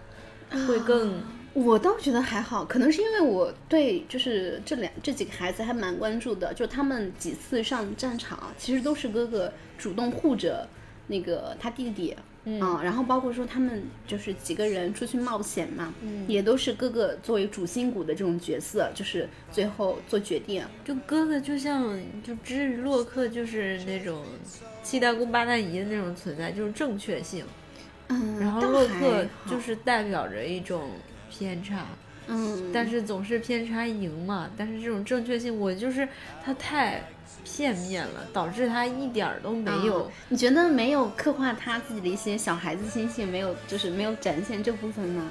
[0.67, 1.21] 会更。
[1.53, 10.67] 我倒觉得还好，可能是因为我对就是这两这几个孩子还蛮关注的，就他们几次上战场，其实都是哥哥主动护着
[11.05, 24.23] 那个他弟弟，嗯，然后包括说他们就是几个人出去冒险嘛，嗯，也都是哥哥作为主心骨的这种角色，就是最后做决定，就哥哥就像就至于洛克就是那种
[24.83, 27.45] 七大姑八大姨的那种存在，就是正确性。
[28.09, 30.89] 嗯，然后洛克就是代表着一种
[31.31, 31.85] 偏差，
[32.27, 34.51] 嗯，但是总是偏差赢嘛。
[34.57, 36.05] 但是这种正确性，我就是
[36.43, 37.01] 他太
[37.43, 40.03] 片面了，导致他一点儿都没有。
[40.07, 45.29] 嗯你觉得没有刻画他自己的一些小孩子心性，没有就是没有展现这部分吗？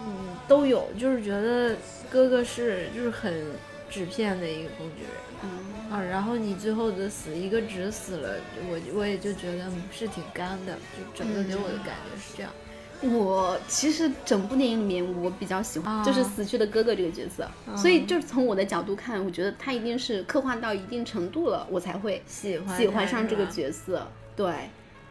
[0.00, 1.76] 嗯，都有，就是觉得
[2.08, 3.46] 哥哥是就是很
[3.90, 5.12] 纸片的一个工具人。
[5.42, 8.36] 嗯，啊，然后你最后的死一个纸死了，
[8.68, 12.52] 我我也就觉得嗯是挺干的，就整个给我的感觉是这样。
[13.00, 24.10] 我其实整部电影里面，我比较喜欢、啊就是死去的哥哥这个角色，所以就是从我的角度看，我觉得他一定是刻画到一定程度了，我才会喜欢喜欢上这个角色。
[24.34, 24.52] 对，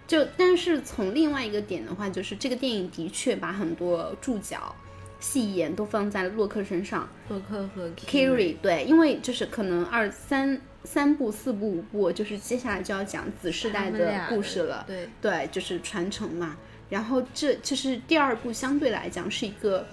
[0.05, 4.75] 就但是从另外一个点的话，就是这个电影的确把很多注脚、
[5.19, 7.07] 戏眼都放在了洛克身上。
[7.29, 14.83] 洛克和 Kiri 对，因为就是可能二三三部、四部、五部，就是接下来就要讲子世代的故事了。
[14.85, 16.57] 对，对，就是传承嘛。
[16.89, 19.85] 然后这就是第二部，相对来讲是一个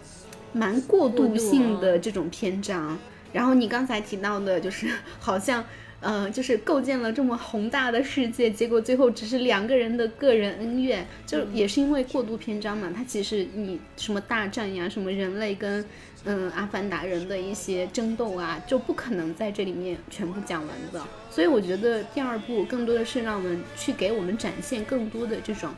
[0.53, 2.97] 蛮过渡性的啊这种篇章。
[3.33, 4.89] 然后你刚才提到的，就是
[5.19, 5.65] 好像，
[6.01, 12.93] 呃，就是构建了这么宏大的世界，结果最后只是两个人的个人恩怨，就也是因为过渡篇章嘛。
[12.95, 15.85] 它其实你什么大战呀，什么人类跟
[16.25, 21.03] 嗯阿凡达人的一些争斗啊，就不可能在这里面全部讲完的。
[21.29, 25.71] 所以我觉得第二部更多的是让我们去给我们展现更多的这种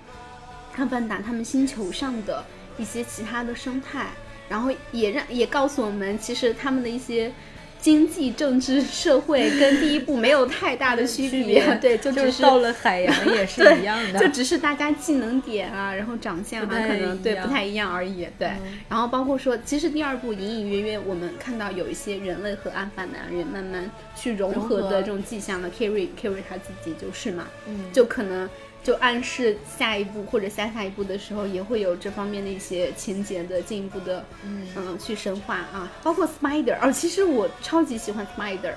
[0.77, 2.45] 阿凡达他们星球上的
[2.79, 4.09] 一些其他的生态，
[4.49, 7.33] 然后也让也告诉我们，其实他们的一些
[7.81, 18.51] 经济、政治、社会跟第一部没有太大的区别， 对，就只是到了海洋也是一样的， 就只是大家技能点啊，然后长相啊，可能对不太一样而已，对。
[18.89, 25.71] 然后包括说，其实第二部隐隐约约我们看到有一些人类和阿凡达人慢慢去融合的这种迹象了。
[25.71, 28.49] Kerry，Kerry 他自己就是嘛，嗯，就可能。
[28.87, 35.93] 就暗示下一步或者下下一步的时候，也会有这方面的一些情节的进一步的，嗯去深化啊。
[36.05, 38.75] 包括 Spider，哦，其实我超级喜欢 Spider，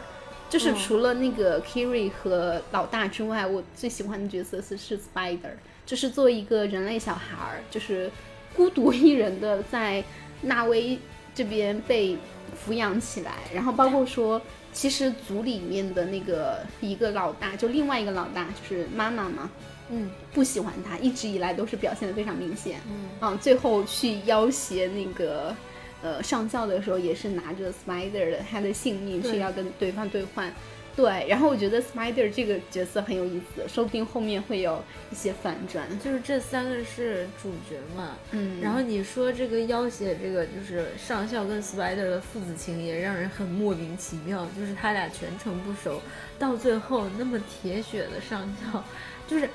[0.49, 5.51] 就是除了那个 Kiri 和老大之外，我最喜欢的角色是是 Spider，
[5.85, 8.09] 就是作为一个人类小孩儿，就是
[8.55, 10.03] 孤独一人的在
[10.41, 10.97] 纳威
[11.35, 12.17] 这边被
[12.57, 14.41] 抚养起来，然后包括说，
[14.73, 19.47] 其实组里面的那个一个老大，就另外一个老大就是妈妈嘛。
[19.91, 22.79] 嗯，不喜欢他，一直以来都是表现的非常明显。
[22.87, 25.55] 嗯，啊，最后去要挟那个，
[26.03, 30.53] 呃，上校的时候，也是拿着 Spider 的他的性命去要跟对方兑换。
[30.95, 35.87] 对，然后我觉得 Spider 这个角色很有意思，说不定后面会有一些反转。
[35.99, 46.01] 就是这三个是主角嘛，嗯，然后你说这个要挟，这个就是上校跟 Spider 的父子情也让人很莫名其妙，就是他俩全程不熟，
[46.37, 48.83] 到最后那么铁血的上校，
[49.27, 49.49] 就是。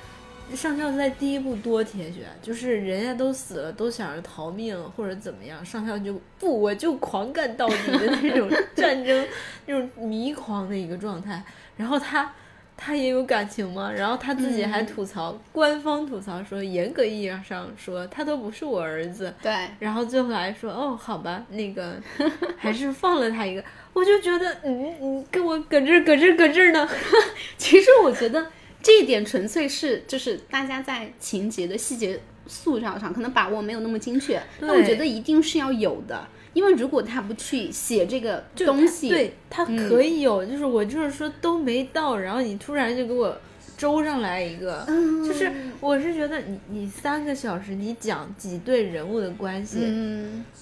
[0.55, 9.26] 上校在第一部多铁血，就是人家都死了，都想着逃命或者怎么样，上校就不，我就狂干到底的那种 战争，
[9.66, 11.42] 那种迷狂的一个状态。
[11.76, 12.32] 然后他，
[12.76, 13.90] 他也有感情吗？
[13.90, 19.34] 然后他自己还吐槽，官方吐槽说，严格意义上说，他都不是我儿子。
[19.42, 19.53] 对。
[19.80, 21.97] 然后最后还说，哦，好吧，那个
[22.57, 23.64] 还是放了他一个。
[23.92, 26.88] 我就觉得，嗯嗯，跟我搁这搁这搁这呢。
[27.59, 28.47] 其实我觉得。
[28.85, 43.35] 这一点纯粹是就是大家在情节的细节塑造上可能把握没有那么精确，但我觉得一定是要有的，因为如果他不去写这个东西，对他可以有，就是我就是说都没到，然后你突然就给我
[43.78, 44.85] 周上来一个，
[45.26, 49.78] 就是我是觉得你你三个小时你讲几对人物的关系，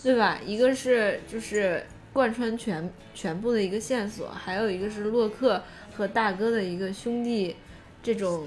[0.04, 0.38] 对吧？
[0.46, 5.60] 一个是就是贯穿全全部的一个线索，还有一个是洛克
[5.96, 7.56] 和大哥的一个兄弟。
[8.03, 8.46] 这种，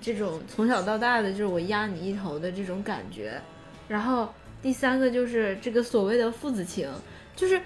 [0.00, 3.40] 这种从小到大的就是我压你一头的这种感觉，
[3.88, 4.28] 然后
[4.62, 6.90] 第三个就是这个所谓的父子情，
[7.34, 7.60] 就是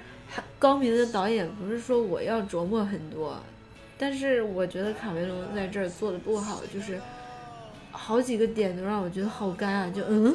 [0.59, 3.39] 高明的导演不是说我要琢磨很多，
[3.97, 7.01] 但是我觉得卡梅隆在这儿做的不好，就是
[7.93, 10.35] 好几个点都让我觉得好干啊，就嗯，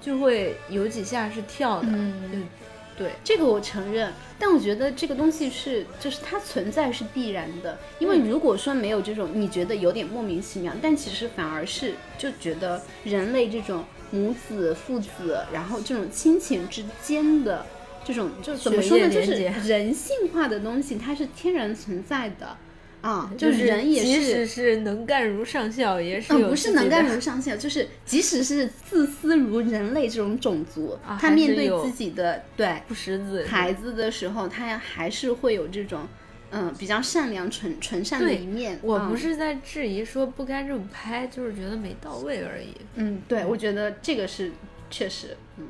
[0.00, 2.48] 就会有几下是跳的，嗯。
[2.96, 7.78] 对这个我承认，但我觉得这个东西是，就是它存在是必然的。
[7.98, 17.66] 因为如果说没有这种，你觉得有点莫名其妙，但其实反而是就觉得人类这种母子、父子，然后这种亲情之间的
[18.04, 19.32] 这种，就怎么说呢，就是
[19.68, 22.56] 人性化的东西，它是天然存在的。
[23.02, 26.48] 啊，就是人也是，即使是能干如上校，也是有。
[26.48, 36.08] 不是能干如上校，就是即使是自私如人类这种种族，他面对自己的对不识字孩子的时候，他还是会有这种
[36.50, 38.80] 嗯比较善良、纯纯善的一面。
[38.82, 42.74] 我不是在质疑说不该这么拍，就是觉得没到位而已。
[42.96, 44.50] 嗯，对，我觉得这个是
[44.90, 45.66] 确实，嗯，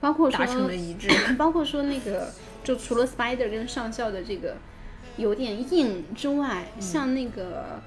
[0.00, 2.32] 包括达成了一致， 包括说那个，
[2.64, 4.56] 就除了 Spider 跟上校的这个。
[5.16, 7.80] 有点硬之外，像那个，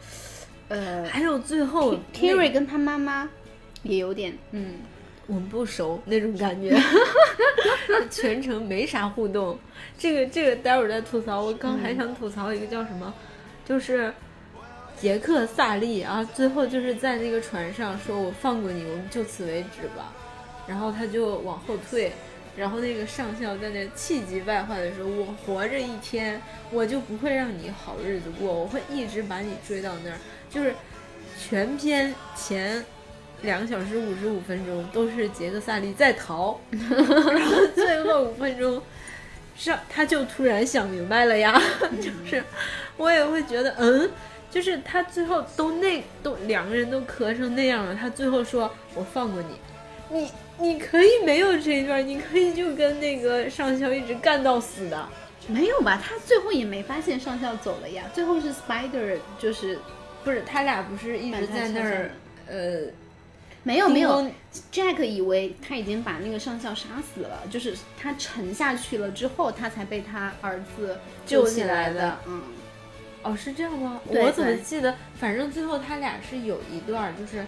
[0.67, 3.29] 呃，还有最后 Terry 跟他妈妈
[3.83, 4.75] 也有点，嗯，
[5.27, 6.75] 我们不熟那种感觉，
[8.09, 9.57] 全程没啥互动。
[9.97, 11.41] 这个这个待会儿再吐槽。
[11.41, 13.13] 我刚还想吐槽一个叫什么，
[13.65, 14.13] 就是
[14.99, 20.13] 杰克萨利啊，最后就是在那个船上说：“我放过你，我们就此为止吧。”
[20.67, 22.11] 然后他就往后退。
[22.59, 26.41] 然后那个上校在那气急败坏的说：“我活着一天，
[26.71, 30.17] 我就不会让你好日子过，我会一直把你追到那儿。”
[30.51, 30.75] 就是
[31.39, 32.83] 全篇前
[33.43, 38.81] 两个小时五十五分钟都是杰克萨利在逃， 然后最后五分钟
[39.55, 41.57] 上他就突然想明白了呀，
[42.01, 42.43] 就是
[42.97, 44.11] 我也会觉得，嗯，
[44.51, 49.55] 就是他最后都那都两个人都咳成那样了，他最后说：“我放过你。”
[50.11, 50.29] 你
[50.61, 55.07] 你可以没有这一段，你可以就跟那个上校一直干到死的，
[55.47, 56.01] 没有吧？
[56.03, 58.03] 他最后也没发现上校走了呀。
[58.13, 59.79] 最后是 Spider，就是
[60.23, 62.11] 不是他俩不是一直在那儿？
[62.47, 62.91] 呃，
[63.63, 64.29] 没有没有
[64.71, 72.17] ，Jack 以为他已经把那个上校杀死了，就是他沉下去了之后，他才被他儿子救起来的。
[72.27, 72.41] 嗯，
[73.23, 74.01] 哦，是这样吗？
[74.07, 74.93] 我怎么记得？
[75.17, 77.45] 反正最后他俩是有一段，就是。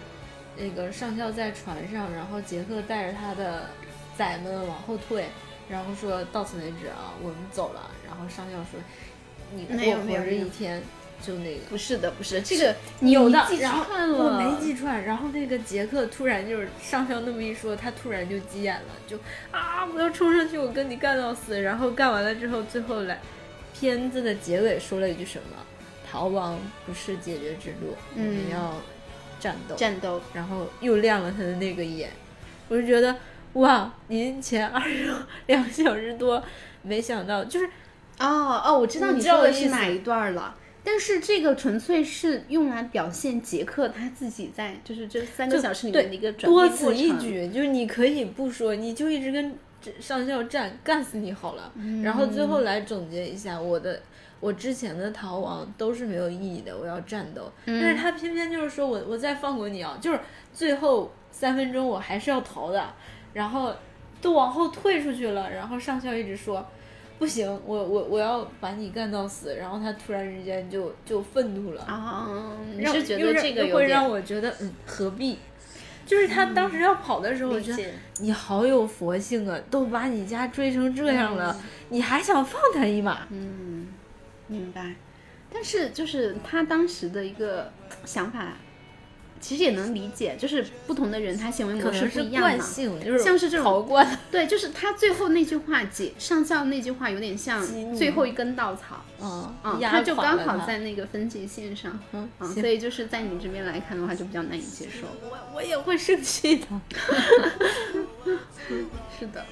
[0.56, 3.70] 那个上校在船上，然后杰克带着他的
[4.16, 5.26] 仔们往后退，
[5.68, 7.90] 然后说到此为止啊，我们走了。
[8.06, 8.78] 然后上校说，
[9.54, 10.82] 你没有我活着一天
[11.22, 11.60] 就那个。
[11.70, 19.16] 不是的，不是这个你有的然后，我没记串，然后那个杰克突然就是上校那么一说，他突然就急眼了，就
[19.50, 21.60] 啊，我要冲上去，我跟你干到死。
[21.62, 23.18] 然后干完了之后，最后来
[23.72, 25.56] 片子的结尾说了一句什么？
[26.10, 28.74] 逃亡不是解决之路，我们嗯要
[29.42, 29.74] 战斗。
[29.74, 30.20] 战斗。
[30.32, 32.08] 然后又亮了他的那个眼，
[32.68, 33.16] 我就觉得
[33.54, 35.12] 哇，您前二十
[35.46, 36.42] 两小时多，
[36.82, 37.66] 没想到就是
[38.18, 40.56] 哦哦，我知道你你说的是哪一段了。
[40.84, 46.96] 但是这个纯粹是用来表现杰克他自己在就是这三个小时里面的一个转多变过程。
[46.96, 49.56] 此一举，就是你可以不说，你就一直跟这
[50.00, 51.72] 上校战，干死你好了。
[52.02, 54.00] 然后最后来总结一下，我的
[54.40, 57.50] 我之前的逃亡都是没有意义的，我要战斗。
[57.66, 60.20] 但是他偏偏就是说我我再放过你啊，就是
[60.52, 62.86] 最后三分钟我还是要逃的，
[63.32, 63.74] 然后
[64.20, 66.66] 都往后退出去了，然后上校一直说。
[67.18, 72.28] 不行，我我我要把你干到死，然后他突然之间就就愤怒了，啊，
[72.74, 75.38] 你让是觉得这个会让我觉得嗯何必？
[76.06, 77.84] 就是他当时要跑的时候，我觉得
[78.18, 81.56] 你好有佛性啊，都把你家追成这样了，
[81.88, 83.26] 你还想放他一马？
[83.30, 83.88] 嗯，
[84.46, 84.94] 明白。
[85.54, 87.70] 但是就是他当时的一个
[88.04, 88.54] 想法，
[89.42, 92.48] 其实也能理解，就是不同的人他行为模式不一样嘛。
[92.48, 93.86] 惯性，就是像是这种。
[94.30, 97.60] 对，就是他最后那句话，解上校那句话有点像
[97.94, 99.04] 最后一根稻草。
[99.20, 105.06] 嗯嗯，他就刚好在那个分界线上，嗯嗯，所以就是在你这边来看的话，就比较难以接受。
[105.28, 106.66] 我我也会生气的。
[109.18, 109.44] 是的，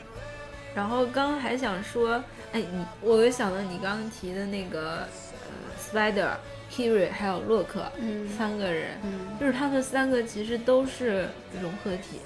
[0.75, 2.23] 然后刚刚还想说，
[2.53, 5.09] 哎，你我又想到你刚刚提的那个
[5.47, 6.37] 呃，Spider、
[6.71, 8.29] Kiri 还有洛克、嗯。
[8.29, 9.37] 三个人，嗯。
[9.39, 11.29] 就是他们三个其实都是
[11.61, 12.21] 融合体，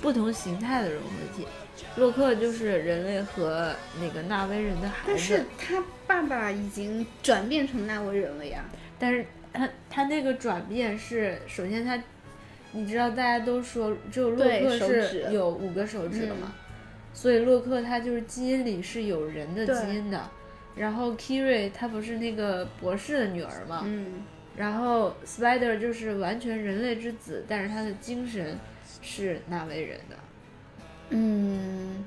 [0.00, 1.46] 不同形态的融合体。
[1.96, 5.06] 洛克就是人类和那个纳威人的孩子。
[5.06, 8.64] 但是，他爸爸已经转变成纳威人了呀。
[8.98, 12.00] 但是他他那个转变是，首先他，
[12.72, 16.38] 你知道大家都说只有洛克是有五个手指的嗯。
[16.38, 16.52] 嘛，
[17.14, 20.28] 所以洛克他就是基因里是有人的基因的。
[20.78, 24.24] 然后 Kiri 她不是那个博士的女儿嘛，嗯
[24.56, 28.58] 然后 Spider 就是完全人类之子，但是他的精神
[29.00, 30.16] 是纳威人的。
[31.10, 32.04] 嗯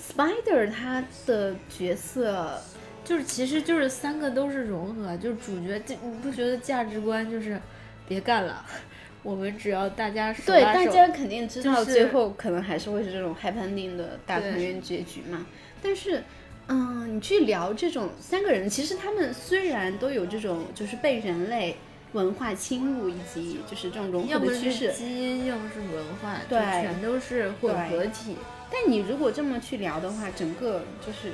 [0.00, 2.60] ，Spider 他的角色，
[3.04, 7.60] 就是其实就是三个都是融合，就是主角，这你不觉得价值观就是
[8.08, 8.66] 别干了，
[9.22, 15.46] 我们只要大家手对大家肯定知道就是最后可能还是会是这种 happy ending 的大团圆结局嘛。
[15.80, 16.24] 但是，
[16.68, 21.76] 嗯，你去聊这种三个人，其实他们虽然都有这种就是被人类
[22.12, 28.36] 文化侵入以及就是这种融合的趋势，基因，要么是文化，就对全都是混合体。
[28.70, 31.32] 但你如果这么去聊的话，整个就是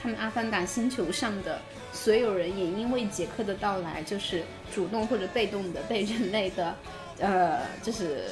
[0.00, 1.60] 他们阿凡达星球上的
[1.92, 6.76] 所有人，也因为杰克的到来，就是主动或者被动的被人类的，
[7.18, 8.26] 呃，就是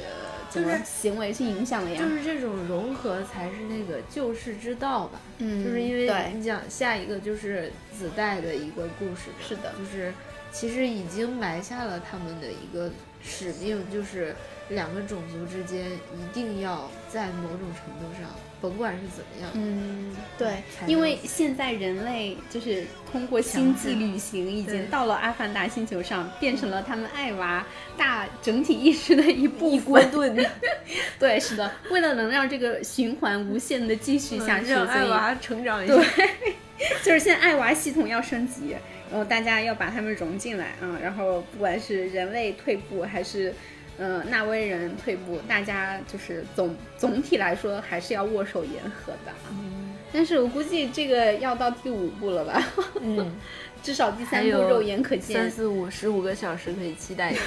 [0.50, 1.98] 怎么就是行为去影响了呀？
[2.00, 5.20] 就是这种融合才是那个救世之道吧。
[5.38, 10.12] 嗯，就是因为对，你讲下一个就是子代的一个故事，是的就是
[10.50, 12.90] 其实已经埋下了他们的一个
[13.22, 14.34] 使命，就是
[14.68, 30.10] 两个种族之间一定要在某种程度上，甭管是怎么样，嗯，对，因为现在人类就是通过星际旅行，已经到了阿凡达星球上，变成了他们爱娃大整体意识的一部一锅分。
[30.10, 30.46] 炖，
[31.18, 35.94] 对，是的，为了能让这个循环无限的继续下去，让所以爱娃成长一下。
[35.94, 36.54] 对
[37.02, 38.76] 就是现在爱娃系统要升级，
[39.10, 43.54] 然后大家要把他们融进来啊、然后不管是人类退步还是。
[43.98, 49.94] 呃，纳威人退步，大家就是总总体来说还是要握手言和的嗯。
[50.12, 52.62] 但是我估计这个要到第五部了吧，
[53.00, 53.36] 嗯，
[53.82, 55.50] 至少第三部肉眼可见三。
[55.50, 57.42] 四五十五个小时可以期待一下。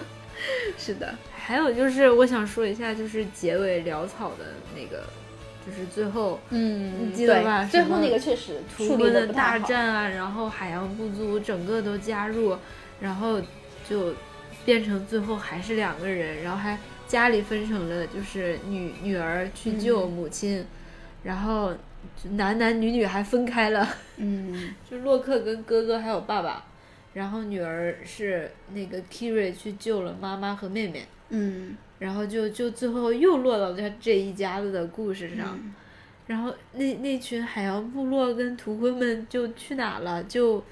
[0.78, 5.04] 是的，还有就是我想说一下，就是结尾潦草的那个，
[5.66, 9.58] 就是最后嗯你记得吧，最后那个确实图处理的大。
[9.58, 12.56] 战啊，然后海洋部族整个都加入，
[13.00, 13.40] 然后
[13.88, 14.12] 就
[14.64, 20.64] 变成最后还是两个人，然后还家里分成了就是女女儿去救母亲，
[21.22, 21.72] 然后
[22.32, 23.86] 男男女女还分开了，
[24.16, 26.64] 嗯 就洛克跟哥哥还有爸爸，
[27.12, 31.06] 然后女儿是那个 Kiri 去救了妈妈和妹妹。
[31.30, 35.74] 嗯然后就就最后又落到这这一家子的故事上，嗯
[36.26, 40.22] 然后那那群海洋部落跟图坤们就去哪了？
[40.24, 40.62] 就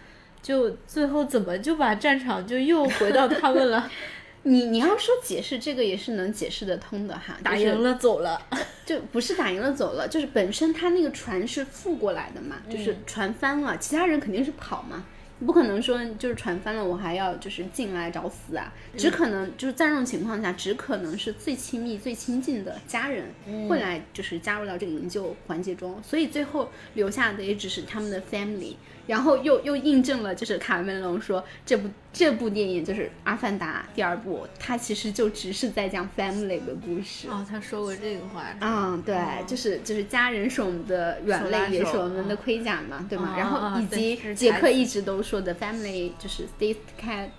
[0.42, 3.90] 就最后怎么就把战场就又回到他们了？
[4.44, 8.44] 你你要说解释这个也是能解释得通的哈，打赢了走了，
[8.84, 15.04] 就不是打赢了走了，就是本身他那个船是覆过来的嘛，就是船翻了，其他人肯定是跑嘛。
[15.46, 18.72] 不可能说就是船翻了，我还要就是进来找死啊！
[18.96, 23.24] 只可能就是在这种情况下，只可能是最亲密、最亲近的家人
[23.68, 26.00] 会来，就是加入到这个营救环节中。
[26.00, 28.74] 所以最后留下的也只是他们的 family。
[29.06, 37.28] 然后又又印证了，就是卡梅隆说这部这部电影就是《阿凡达》第二部，它其实就只是在讲 family 的故事。
[37.28, 38.44] 哦，他说过这个话。
[38.60, 43.34] 嗯，对，就是就是家人是我们的软肋，也是我们的盔甲嘛，对吗？
[43.36, 46.76] 然后以及杰克一直都说的 family 就是 stay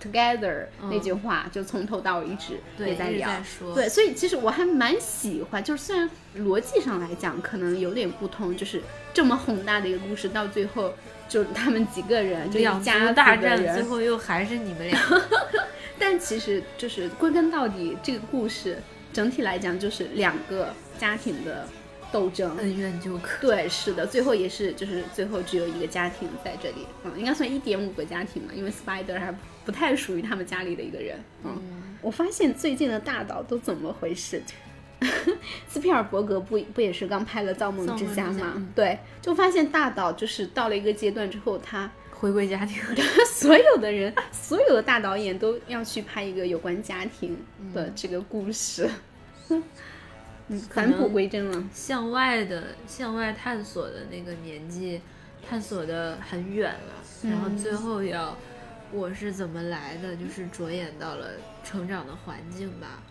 [0.02, 3.30] together 那句话，就从头到尾一直也在聊。
[3.74, 8.82] 对，所以其实我还蛮喜欢，就是虽然逻辑上来讲可能有点不通，就是
[9.14, 10.92] 这么宏大的一个故事到最后。
[11.28, 15.00] 就他们几个人， 就两家大战，最后又还是你们俩。
[15.98, 18.78] 但其实就是归根到底，这个故事
[19.12, 21.66] 整体来讲就是两个家庭的
[22.12, 23.28] 斗争，恩怨纠葛。
[23.40, 29.32] 对，是的，最后也是就是最后只有一个家庭在这里，嗯，应该算一点五个家庭嘛，因为 Spider 还
[29.64, 31.16] 不太属于他们家里的一个人。
[31.44, 34.42] 嗯，我发现最近的大岛都怎么回事？
[35.68, 38.62] 斯皮尔伯格不不也是刚拍了《造梦之家》吗？
[38.74, 42.82] 对，就发现大导就是到了一个阶段之后，他回归家庭。
[43.26, 47.36] 所有的人，所有的大导演都要去拍一个有关家庭
[47.74, 48.88] 的这个故事，
[49.50, 49.62] 嗯，
[50.70, 51.62] 返璞归真了。
[51.72, 55.00] 向外的，向外探索的那个年纪，
[55.46, 58.36] 探索的很远了，然后最后要
[58.92, 61.32] 我是怎么来的，就是着眼到了
[61.62, 63.02] 成长的环境吧。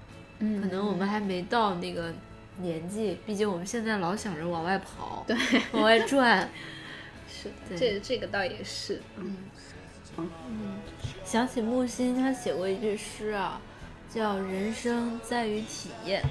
[0.61, 2.13] 可能我们还没到那个
[2.57, 5.35] 年纪，毕竟我们现在老想着往外跑，对，
[5.71, 6.49] 往外转。
[7.27, 9.01] 是，这这个倒也是。
[9.17, 9.37] 嗯
[10.17, 10.29] 嗯，
[11.25, 13.59] 想起木心，他写过一句诗啊，
[14.13, 16.21] 叫“人生在于体验，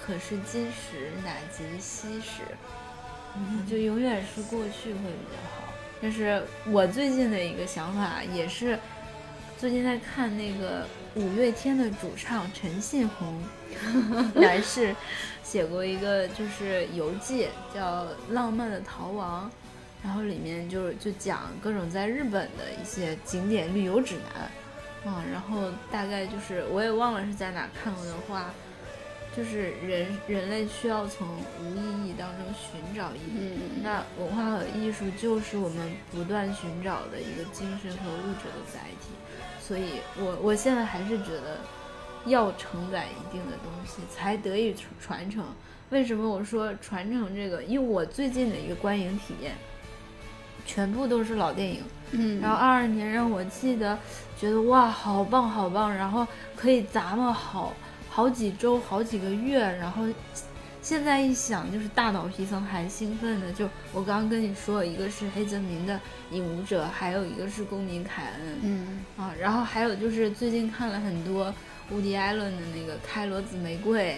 [0.00, 2.42] 可是今时乃及昔时”，
[3.68, 5.72] 就永远是过去会比较好。
[6.00, 8.78] 这是我最近的一个想法，也是
[9.62, 10.84] 最近在看那个。
[11.14, 13.38] 五月天的主唱陈信宏
[14.34, 14.96] 男士
[15.44, 19.48] 写过一个就是游记，叫《浪漫的逃亡》，
[20.02, 28.54] 然后里面就就讲各种在日本的一些景点旅游指南，啊，然后大概就是我也忘了是在哪看过的话，
[29.36, 31.28] 就是人人类需要从
[31.60, 39.10] 无意义当中寻找意义，那文化和艺术就是我们不断寻找的一个精神和物质的载体。
[39.66, 41.60] 所以，我我现在还是觉得，
[42.26, 45.44] 要承载一定的东西才得以传承。
[45.90, 47.62] 为什么我说传承这个？
[47.62, 49.52] 因为我最近的一个观影体验，
[50.66, 51.82] 全部都是老电影。
[52.10, 52.40] 嗯。
[52.40, 53.96] 然后二二年让我记得，
[54.36, 57.72] 觉得哇，好棒好棒，然后可以砸么好
[58.10, 60.04] 好几周、好几个月，然后。
[60.82, 63.52] 现在一想，就是大脑皮层还兴奋的。
[63.52, 65.94] 就我刚刚跟你说，一个是黑泽明的
[66.32, 68.58] 《影舞者》，还有一个是公民凯恩。
[68.62, 71.54] 嗯啊，然后还有就是最近看了很多
[71.92, 74.10] 伍迪·艾伦的那个《开罗紫玫瑰》，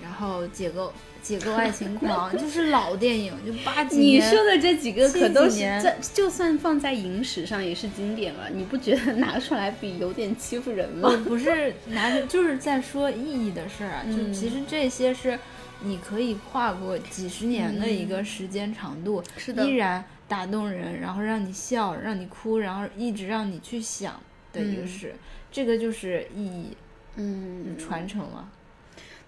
[0.00, 0.86] 然后《解构》
[1.20, 4.24] 《解构爱情狂》， 就是老电影，就八几年。
[4.24, 8.48] 你说的这几个可都是在，就算放在影史上也是经典了。
[8.48, 11.10] 你不觉得拿出来比有点欺负人吗？
[11.26, 14.04] 不是拿着，就是在说意义的事儿啊。
[14.08, 15.36] 就其实这些是。
[15.84, 24.20] 你可以跨过几十年的一个时间长度，是的，依然打动人，然后让你笑，让你哭，然后一直让你去想
[24.52, 25.14] 的一个事，
[25.50, 26.76] 这个就是意义，
[27.16, 28.48] 嗯，传承了。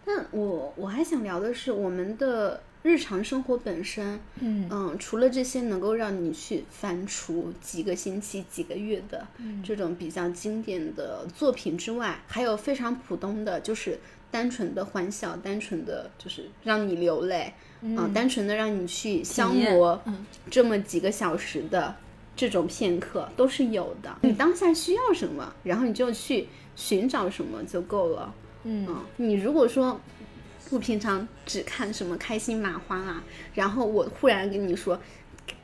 [0.07, 9.27] 那我我还想聊的是我们的日常生活本身，嗯嗯，除了这些能够让你去翻出几个星期、几个月的
[9.65, 13.99] 这种比较经典的作品之外，还有非常普通的就是。
[14.35, 17.55] 单纯的欢笑，单纯的就是让你流泪，
[17.97, 20.03] 啊，单纯的让你去消磨
[20.51, 21.95] 这么几个小时的
[22.35, 24.13] 这种片刻都是有的。
[24.23, 28.35] 你当下需要什么，然后你就去寻找什么就够了。
[28.65, 28.85] 嗯，
[29.19, 30.01] 你如果说
[30.69, 33.23] 不平常只看什么开心麻花啊，
[33.55, 34.99] 然后我忽然跟你说。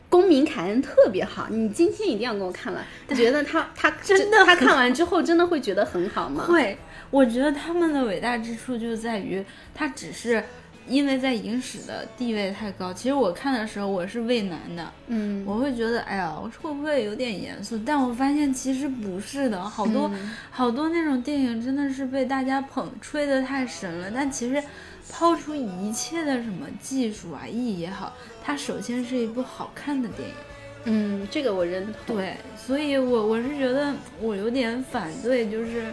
[0.09, 2.85] 公民凯恩特别好，你今天一定要给我看了。
[3.07, 6.45] 你觉得他他真的他看完之后真的会觉得很好吗？
[6.49, 6.77] 会，
[7.11, 9.45] 我觉得他们的伟大之处就在于，
[9.75, 10.43] 他只是
[10.87, 12.93] 因为在影史的地位太高。
[12.93, 17.79] 其实我看的时候我是畏难的，嗯，我会觉得哎呀，会不会有点严肃？
[17.85, 20.11] 但我发现其实不是的，好多
[20.51, 24.63] 好多那种电影真的是被大家捧吹得太神了，但其实。
[25.13, 30.35] 抛出一切的什么技术啊意义也好，它首先是一部好看的电影。
[30.85, 32.15] 嗯，这个我认同。
[32.15, 35.93] 对，所以我我是觉得我有点反对，就是。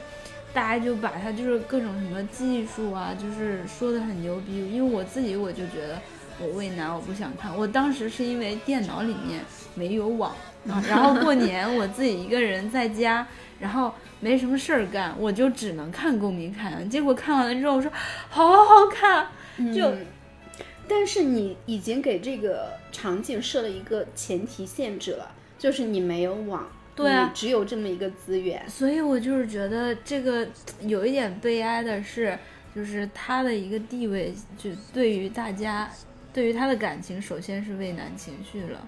[0.58, 4.56] 大家就把它就是各种什么技术啊，就是说的很牛逼。
[4.72, 6.02] 因为我自己我就觉得
[6.42, 7.56] 我畏难，我不想看。
[7.56, 9.46] 我当时是因为电脑里面
[9.76, 10.34] 没有网，
[10.90, 13.28] 然后过年我自己一个人在家，
[13.60, 16.88] 然后没什么事儿干，我就只能看《公民凯恩》。
[16.90, 17.92] 结果看完了之后，我说
[18.28, 19.28] 好好看，
[19.72, 19.94] 就。
[20.88, 25.30] 但是你已经给这个场景设了一个前提限制了，
[25.60, 26.66] 就是你没有网，
[26.98, 28.68] 对啊，只有这么一个资源。
[28.68, 30.46] 所以我就是觉得这个
[30.82, 32.38] 有一点悲哀的是，
[32.76, 35.90] 就是他的一个地位，就对于大家，
[36.34, 38.86] 对于他的感情，首先是畏难情绪了，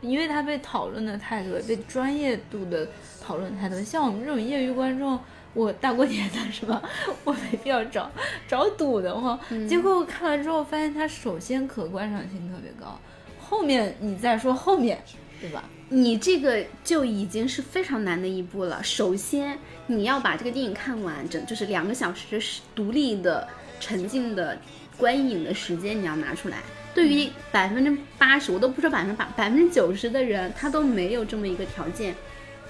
[0.00, 2.88] 因为他被讨论的太多，被专业度的
[3.22, 5.16] 讨论太多，像我们这种业余观众。
[5.52, 6.80] 我大过年的是吧？
[7.24, 8.08] 我没必要找
[8.46, 9.36] 找堵的慌。
[9.68, 12.96] 结果我看了之后，发现他首先可观赏性特别高，
[13.36, 14.96] 后面你再说后面，
[15.40, 15.64] 对吧？
[15.92, 18.80] 你这个就已经是非常难的一步了。
[18.82, 23.46] 首先你要把这个电影看完整，就是两个小时是独立的、
[23.80, 24.56] 沉浸的
[24.96, 26.58] 观影的时间，你要拿出来。
[26.94, 32.14] 对于百分之八十，我都不说百分之八，百分之九十的人，他都没有这么一个条件，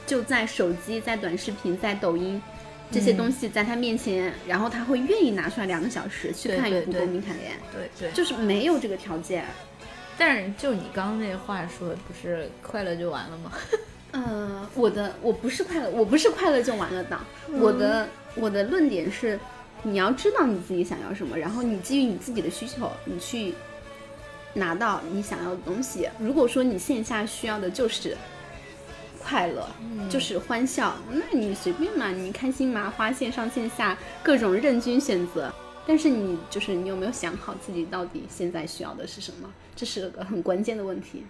[0.07, 2.41] 就在手机、在短视频、在抖音。
[2.93, 7.41] 这些东西在他面前，然后他会愿意拿出来两个小时去看一部《公民凯恩》。
[7.73, 9.45] 对对，就是没有这个条件。
[10.21, 13.53] 但是就你刚刚那话说，不是快乐就完了吗？
[14.13, 17.19] 嗯， 我的我不是快乐，我不是快乐就完了的。
[17.59, 19.41] 我的我的论点是，
[19.83, 23.55] 你要知道你自己想要什么，然后你基于你自己的需求，你去
[24.53, 26.07] 拿到你想要的东西。
[26.19, 28.15] 如果说你线下需要的就是。
[29.23, 29.69] 快乐
[30.09, 35.53] 就是欢笑，那你随便嘛，你开心麻花线上线下各种任君选择。
[35.91, 39.53] 但是你就是你有没有想好自己到底现在需要的是什么？
[39.75, 41.25] 这是个很关键的问题。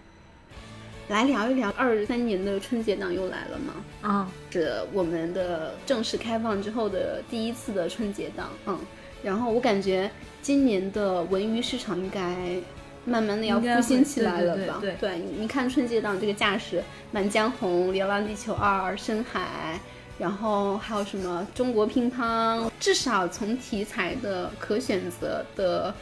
[1.08, 3.72] 来聊一聊二三年的春节档又来了吗？
[4.02, 8.50] 啊，是我们的正式开放之后的第一次的春节档。
[8.66, 8.78] 嗯，
[9.22, 10.10] 然后我感觉
[10.42, 12.60] 今年的文娱市场应该。
[13.06, 14.82] 慢慢的要复兴起来了吧？
[15.00, 16.80] 对，你看春节档这个架势，
[17.12, 19.80] 《满江红》《流浪地球二》《深海》，
[20.20, 25.92] 然后还有什么《中国乒乓》，至少从题材的可选择的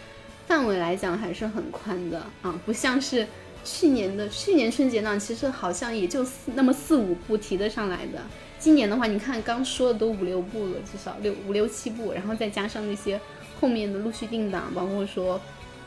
[0.46, 3.26] 范围来讲还是很宽的啊，不像是
[3.64, 8.20] 去年的去年春节档，其实好像也就四那么四五部提得上来的。
[8.58, 13.18] 今年的话，你看刚说的都五六部了，至少六五六七部，然后再加上那些
[13.60, 15.40] 后面的陆续定档，包括说。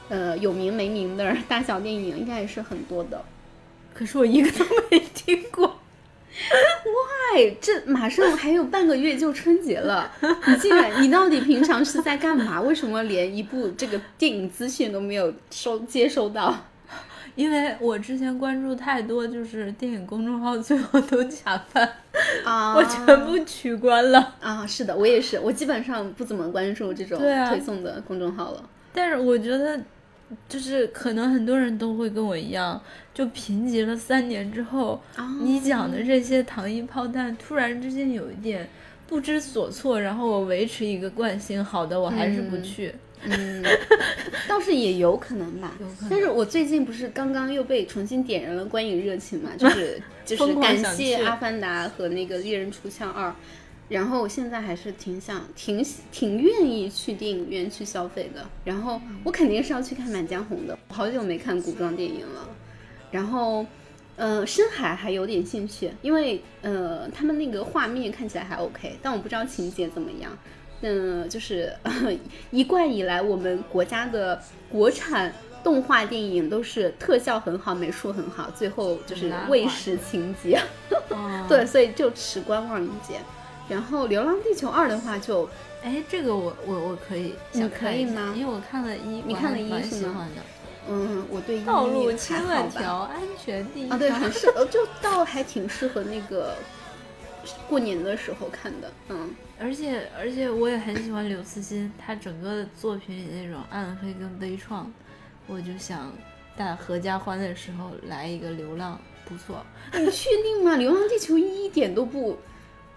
[0.09, 3.23] 呃，有名没名的大小电影应该也是很多的，
[3.93, 5.79] 可是我一个都没听过。
[6.83, 7.55] Why？
[7.61, 10.11] 这马上还有半个月就春节了，
[10.47, 12.61] 你竟然，你到底平常是在干嘛？
[12.61, 16.53] 为什么连一部这个电影资讯都没有收接收到？
[17.35, 21.89] 因为我之前关注太多，就是电影公众号最后都假翻
[22.43, 24.67] 啊，我全部取关了啊。
[24.67, 28.63] 是的，我也是，我基本上不怎么关注这种推送的公众号了。
[28.93, 29.79] 但是我觉得。
[30.47, 32.81] 就是可能很多人都会跟我一样，
[33.13, 35.01] 就贫瘠了三年之后，
[35.41, 38.69] 你讲的这些糖衣炮弹，突然之间有一点
[39.07, 42.93] 不知所措，然后我维持一个惯性，好的，我还是不去。
[43.23, 43.63] 嗯，
[44.49, 45.73] 倒是也有可能吧。
[46.09, 53.29] 但是我最近不是刚刚又被重新点燃了观影热情嘛，就是 就是感谢《阿凡达》和那个《猎人出枪二》。
[53.91, 58.47] 然后我现在还是挺想、挺挺愿意去电影院去消费的。
[58.63, 62.47] 然后我肯定是要去看《满江红》的，我好久没看古装电影了。
[63.11, 63.65] 然后，
[64.15, 70.31] 呃，深海还有点兴趣，因为呃，他们那个画面看起来还 OK，但我不知道情节怎么样。
[70.79, 71.73] 嗯，就是
[72.49, 80.61] 一贯以来我们国家的国产动画电影都是特效很好、美术很好，最后就是喂食情节。
[81.49, 83.19] 对，所以就持观望一见。
[83.71, 85.49] 然后《流浪地球二》的话，就，
[85.81, 88.33] 哎，这个我我我可以，你可以吗？
[88.35, 90.27] 因为我看了一，你看了一是吗？
[90.89, 93.89] 嗯，我对道路千万条，安全第一。
[93.89, 96.53] 啊，对，很适合，就倒还挺适合那个
[97.69, 98.91] 过年的时候看的。
[99.07, 104.83] 嗯，而且而且我也很喜欢刘慈欣，他整个作品里那种暗黑跟悲怆，
[105.47, 106.11] 我就想
[106.57, 109.65] 大合家欢的时候来一个流浪，不错。
[109.93, 110.73] 你确定吗？
[110.77, 112.37] 《流浪地球》一点都不。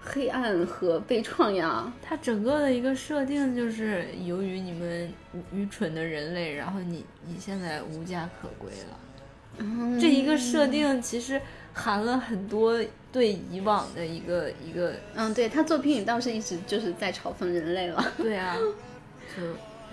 [0.07, 5.11] 黑暗和悲怆呀，它整个的一个设定就是由于你们
[5.51, 9.99] 愚蠢的人类，然后你你现在无家可归了。
[9.99, 11.41] 这一个设定其实
[11.73, 12.79] 含了很多
[13.11, 18.05] 对以往的一个一个，嗯，对他作品里倒是一直就是在嘲讽人类了。
[18.19, 18.57] 对啊，
[19.35, 19.43] 就《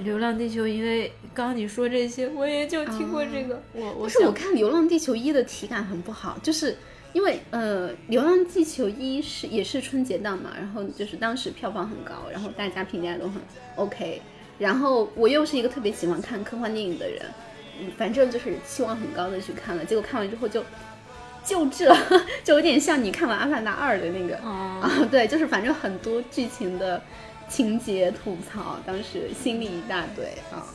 [0.04, 3.62] 流浪地球》，因为刚刚你说这些，我也就听过这个。
[3.74, 6.76] 我我是我看《流浪地球一》的体感很不好，就是。
[7.14, 13.42] 因为呃，《流浪地球一》是也是春节档嘛，然后就是当时票房很高，然后大家评价都很
[13.76, 14.22] OK，
[14.58, 17.22] 然后我又是一个特别喜欢看科幻电影的人，
[17.80, 20.64] 嗯，反正就是期望很高的去看了，结果看完之后就
[21.44, 21.94] 就这
[22.44, 27.02] 就有点像你看完《阿凡达二》的那个 啊，对，就是反正很多剧情的
[27.50, 30.66] 情节吐槽，当时心里一大堆啊。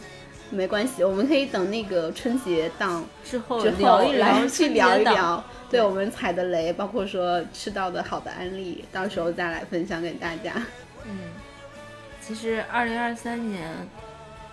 [0.50, 10.52] 没关系，我们可以等那个春节档之后之聊一来去聊一聊聊，对我们踩的雷，包括说吃到的好的案例，到时候再来分享给大家。
[11.04, 11.18] 嗯，
[12.20, 13.68] 其实二零二三年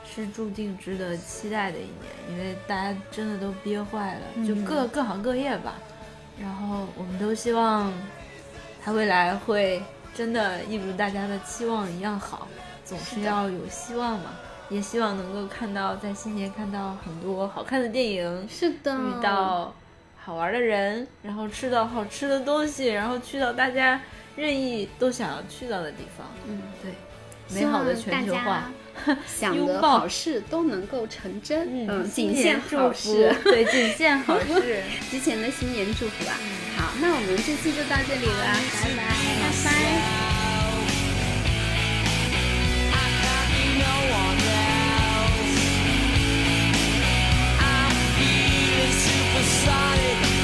[0.03, 5.75] 是注定值得期待的一年，因为大家真的都憋坏了，就各各行各业吧。
[6.41, 7.93] 然后我们都希望
[8.83, 9.81] 它未来会
[10.15, 12.47] 真的一如大家的期望一样好，
[12.83, 14.31] 总是要有希望嘛。
[14.69, 19.73] 也希望能够看到在新年看到很多好看的电影，是的，遇到
[20.19, 24.01] 好玩的人，然后吃到好吃的东西，然后去到大家
[24.35, 26.27] 任意都想要去到的地方。
[26.47, 26.93] 嗯，对，
[27.55, 28.71] 美好的全球化，
[29.27, 31.87] 想的好事都能够成真。
[31.87, 36.33] 嗯，仅限好事，对，仅限好事， 提前的新年祝福啊！
[36.77, 38.45] 好，那我们这期就到这里了，
[38.81, 39.03] 拜拜，
[39.41, 39.67] 拜拜。
[43.75, 44.32] No one
[49.65, 50.42] sonic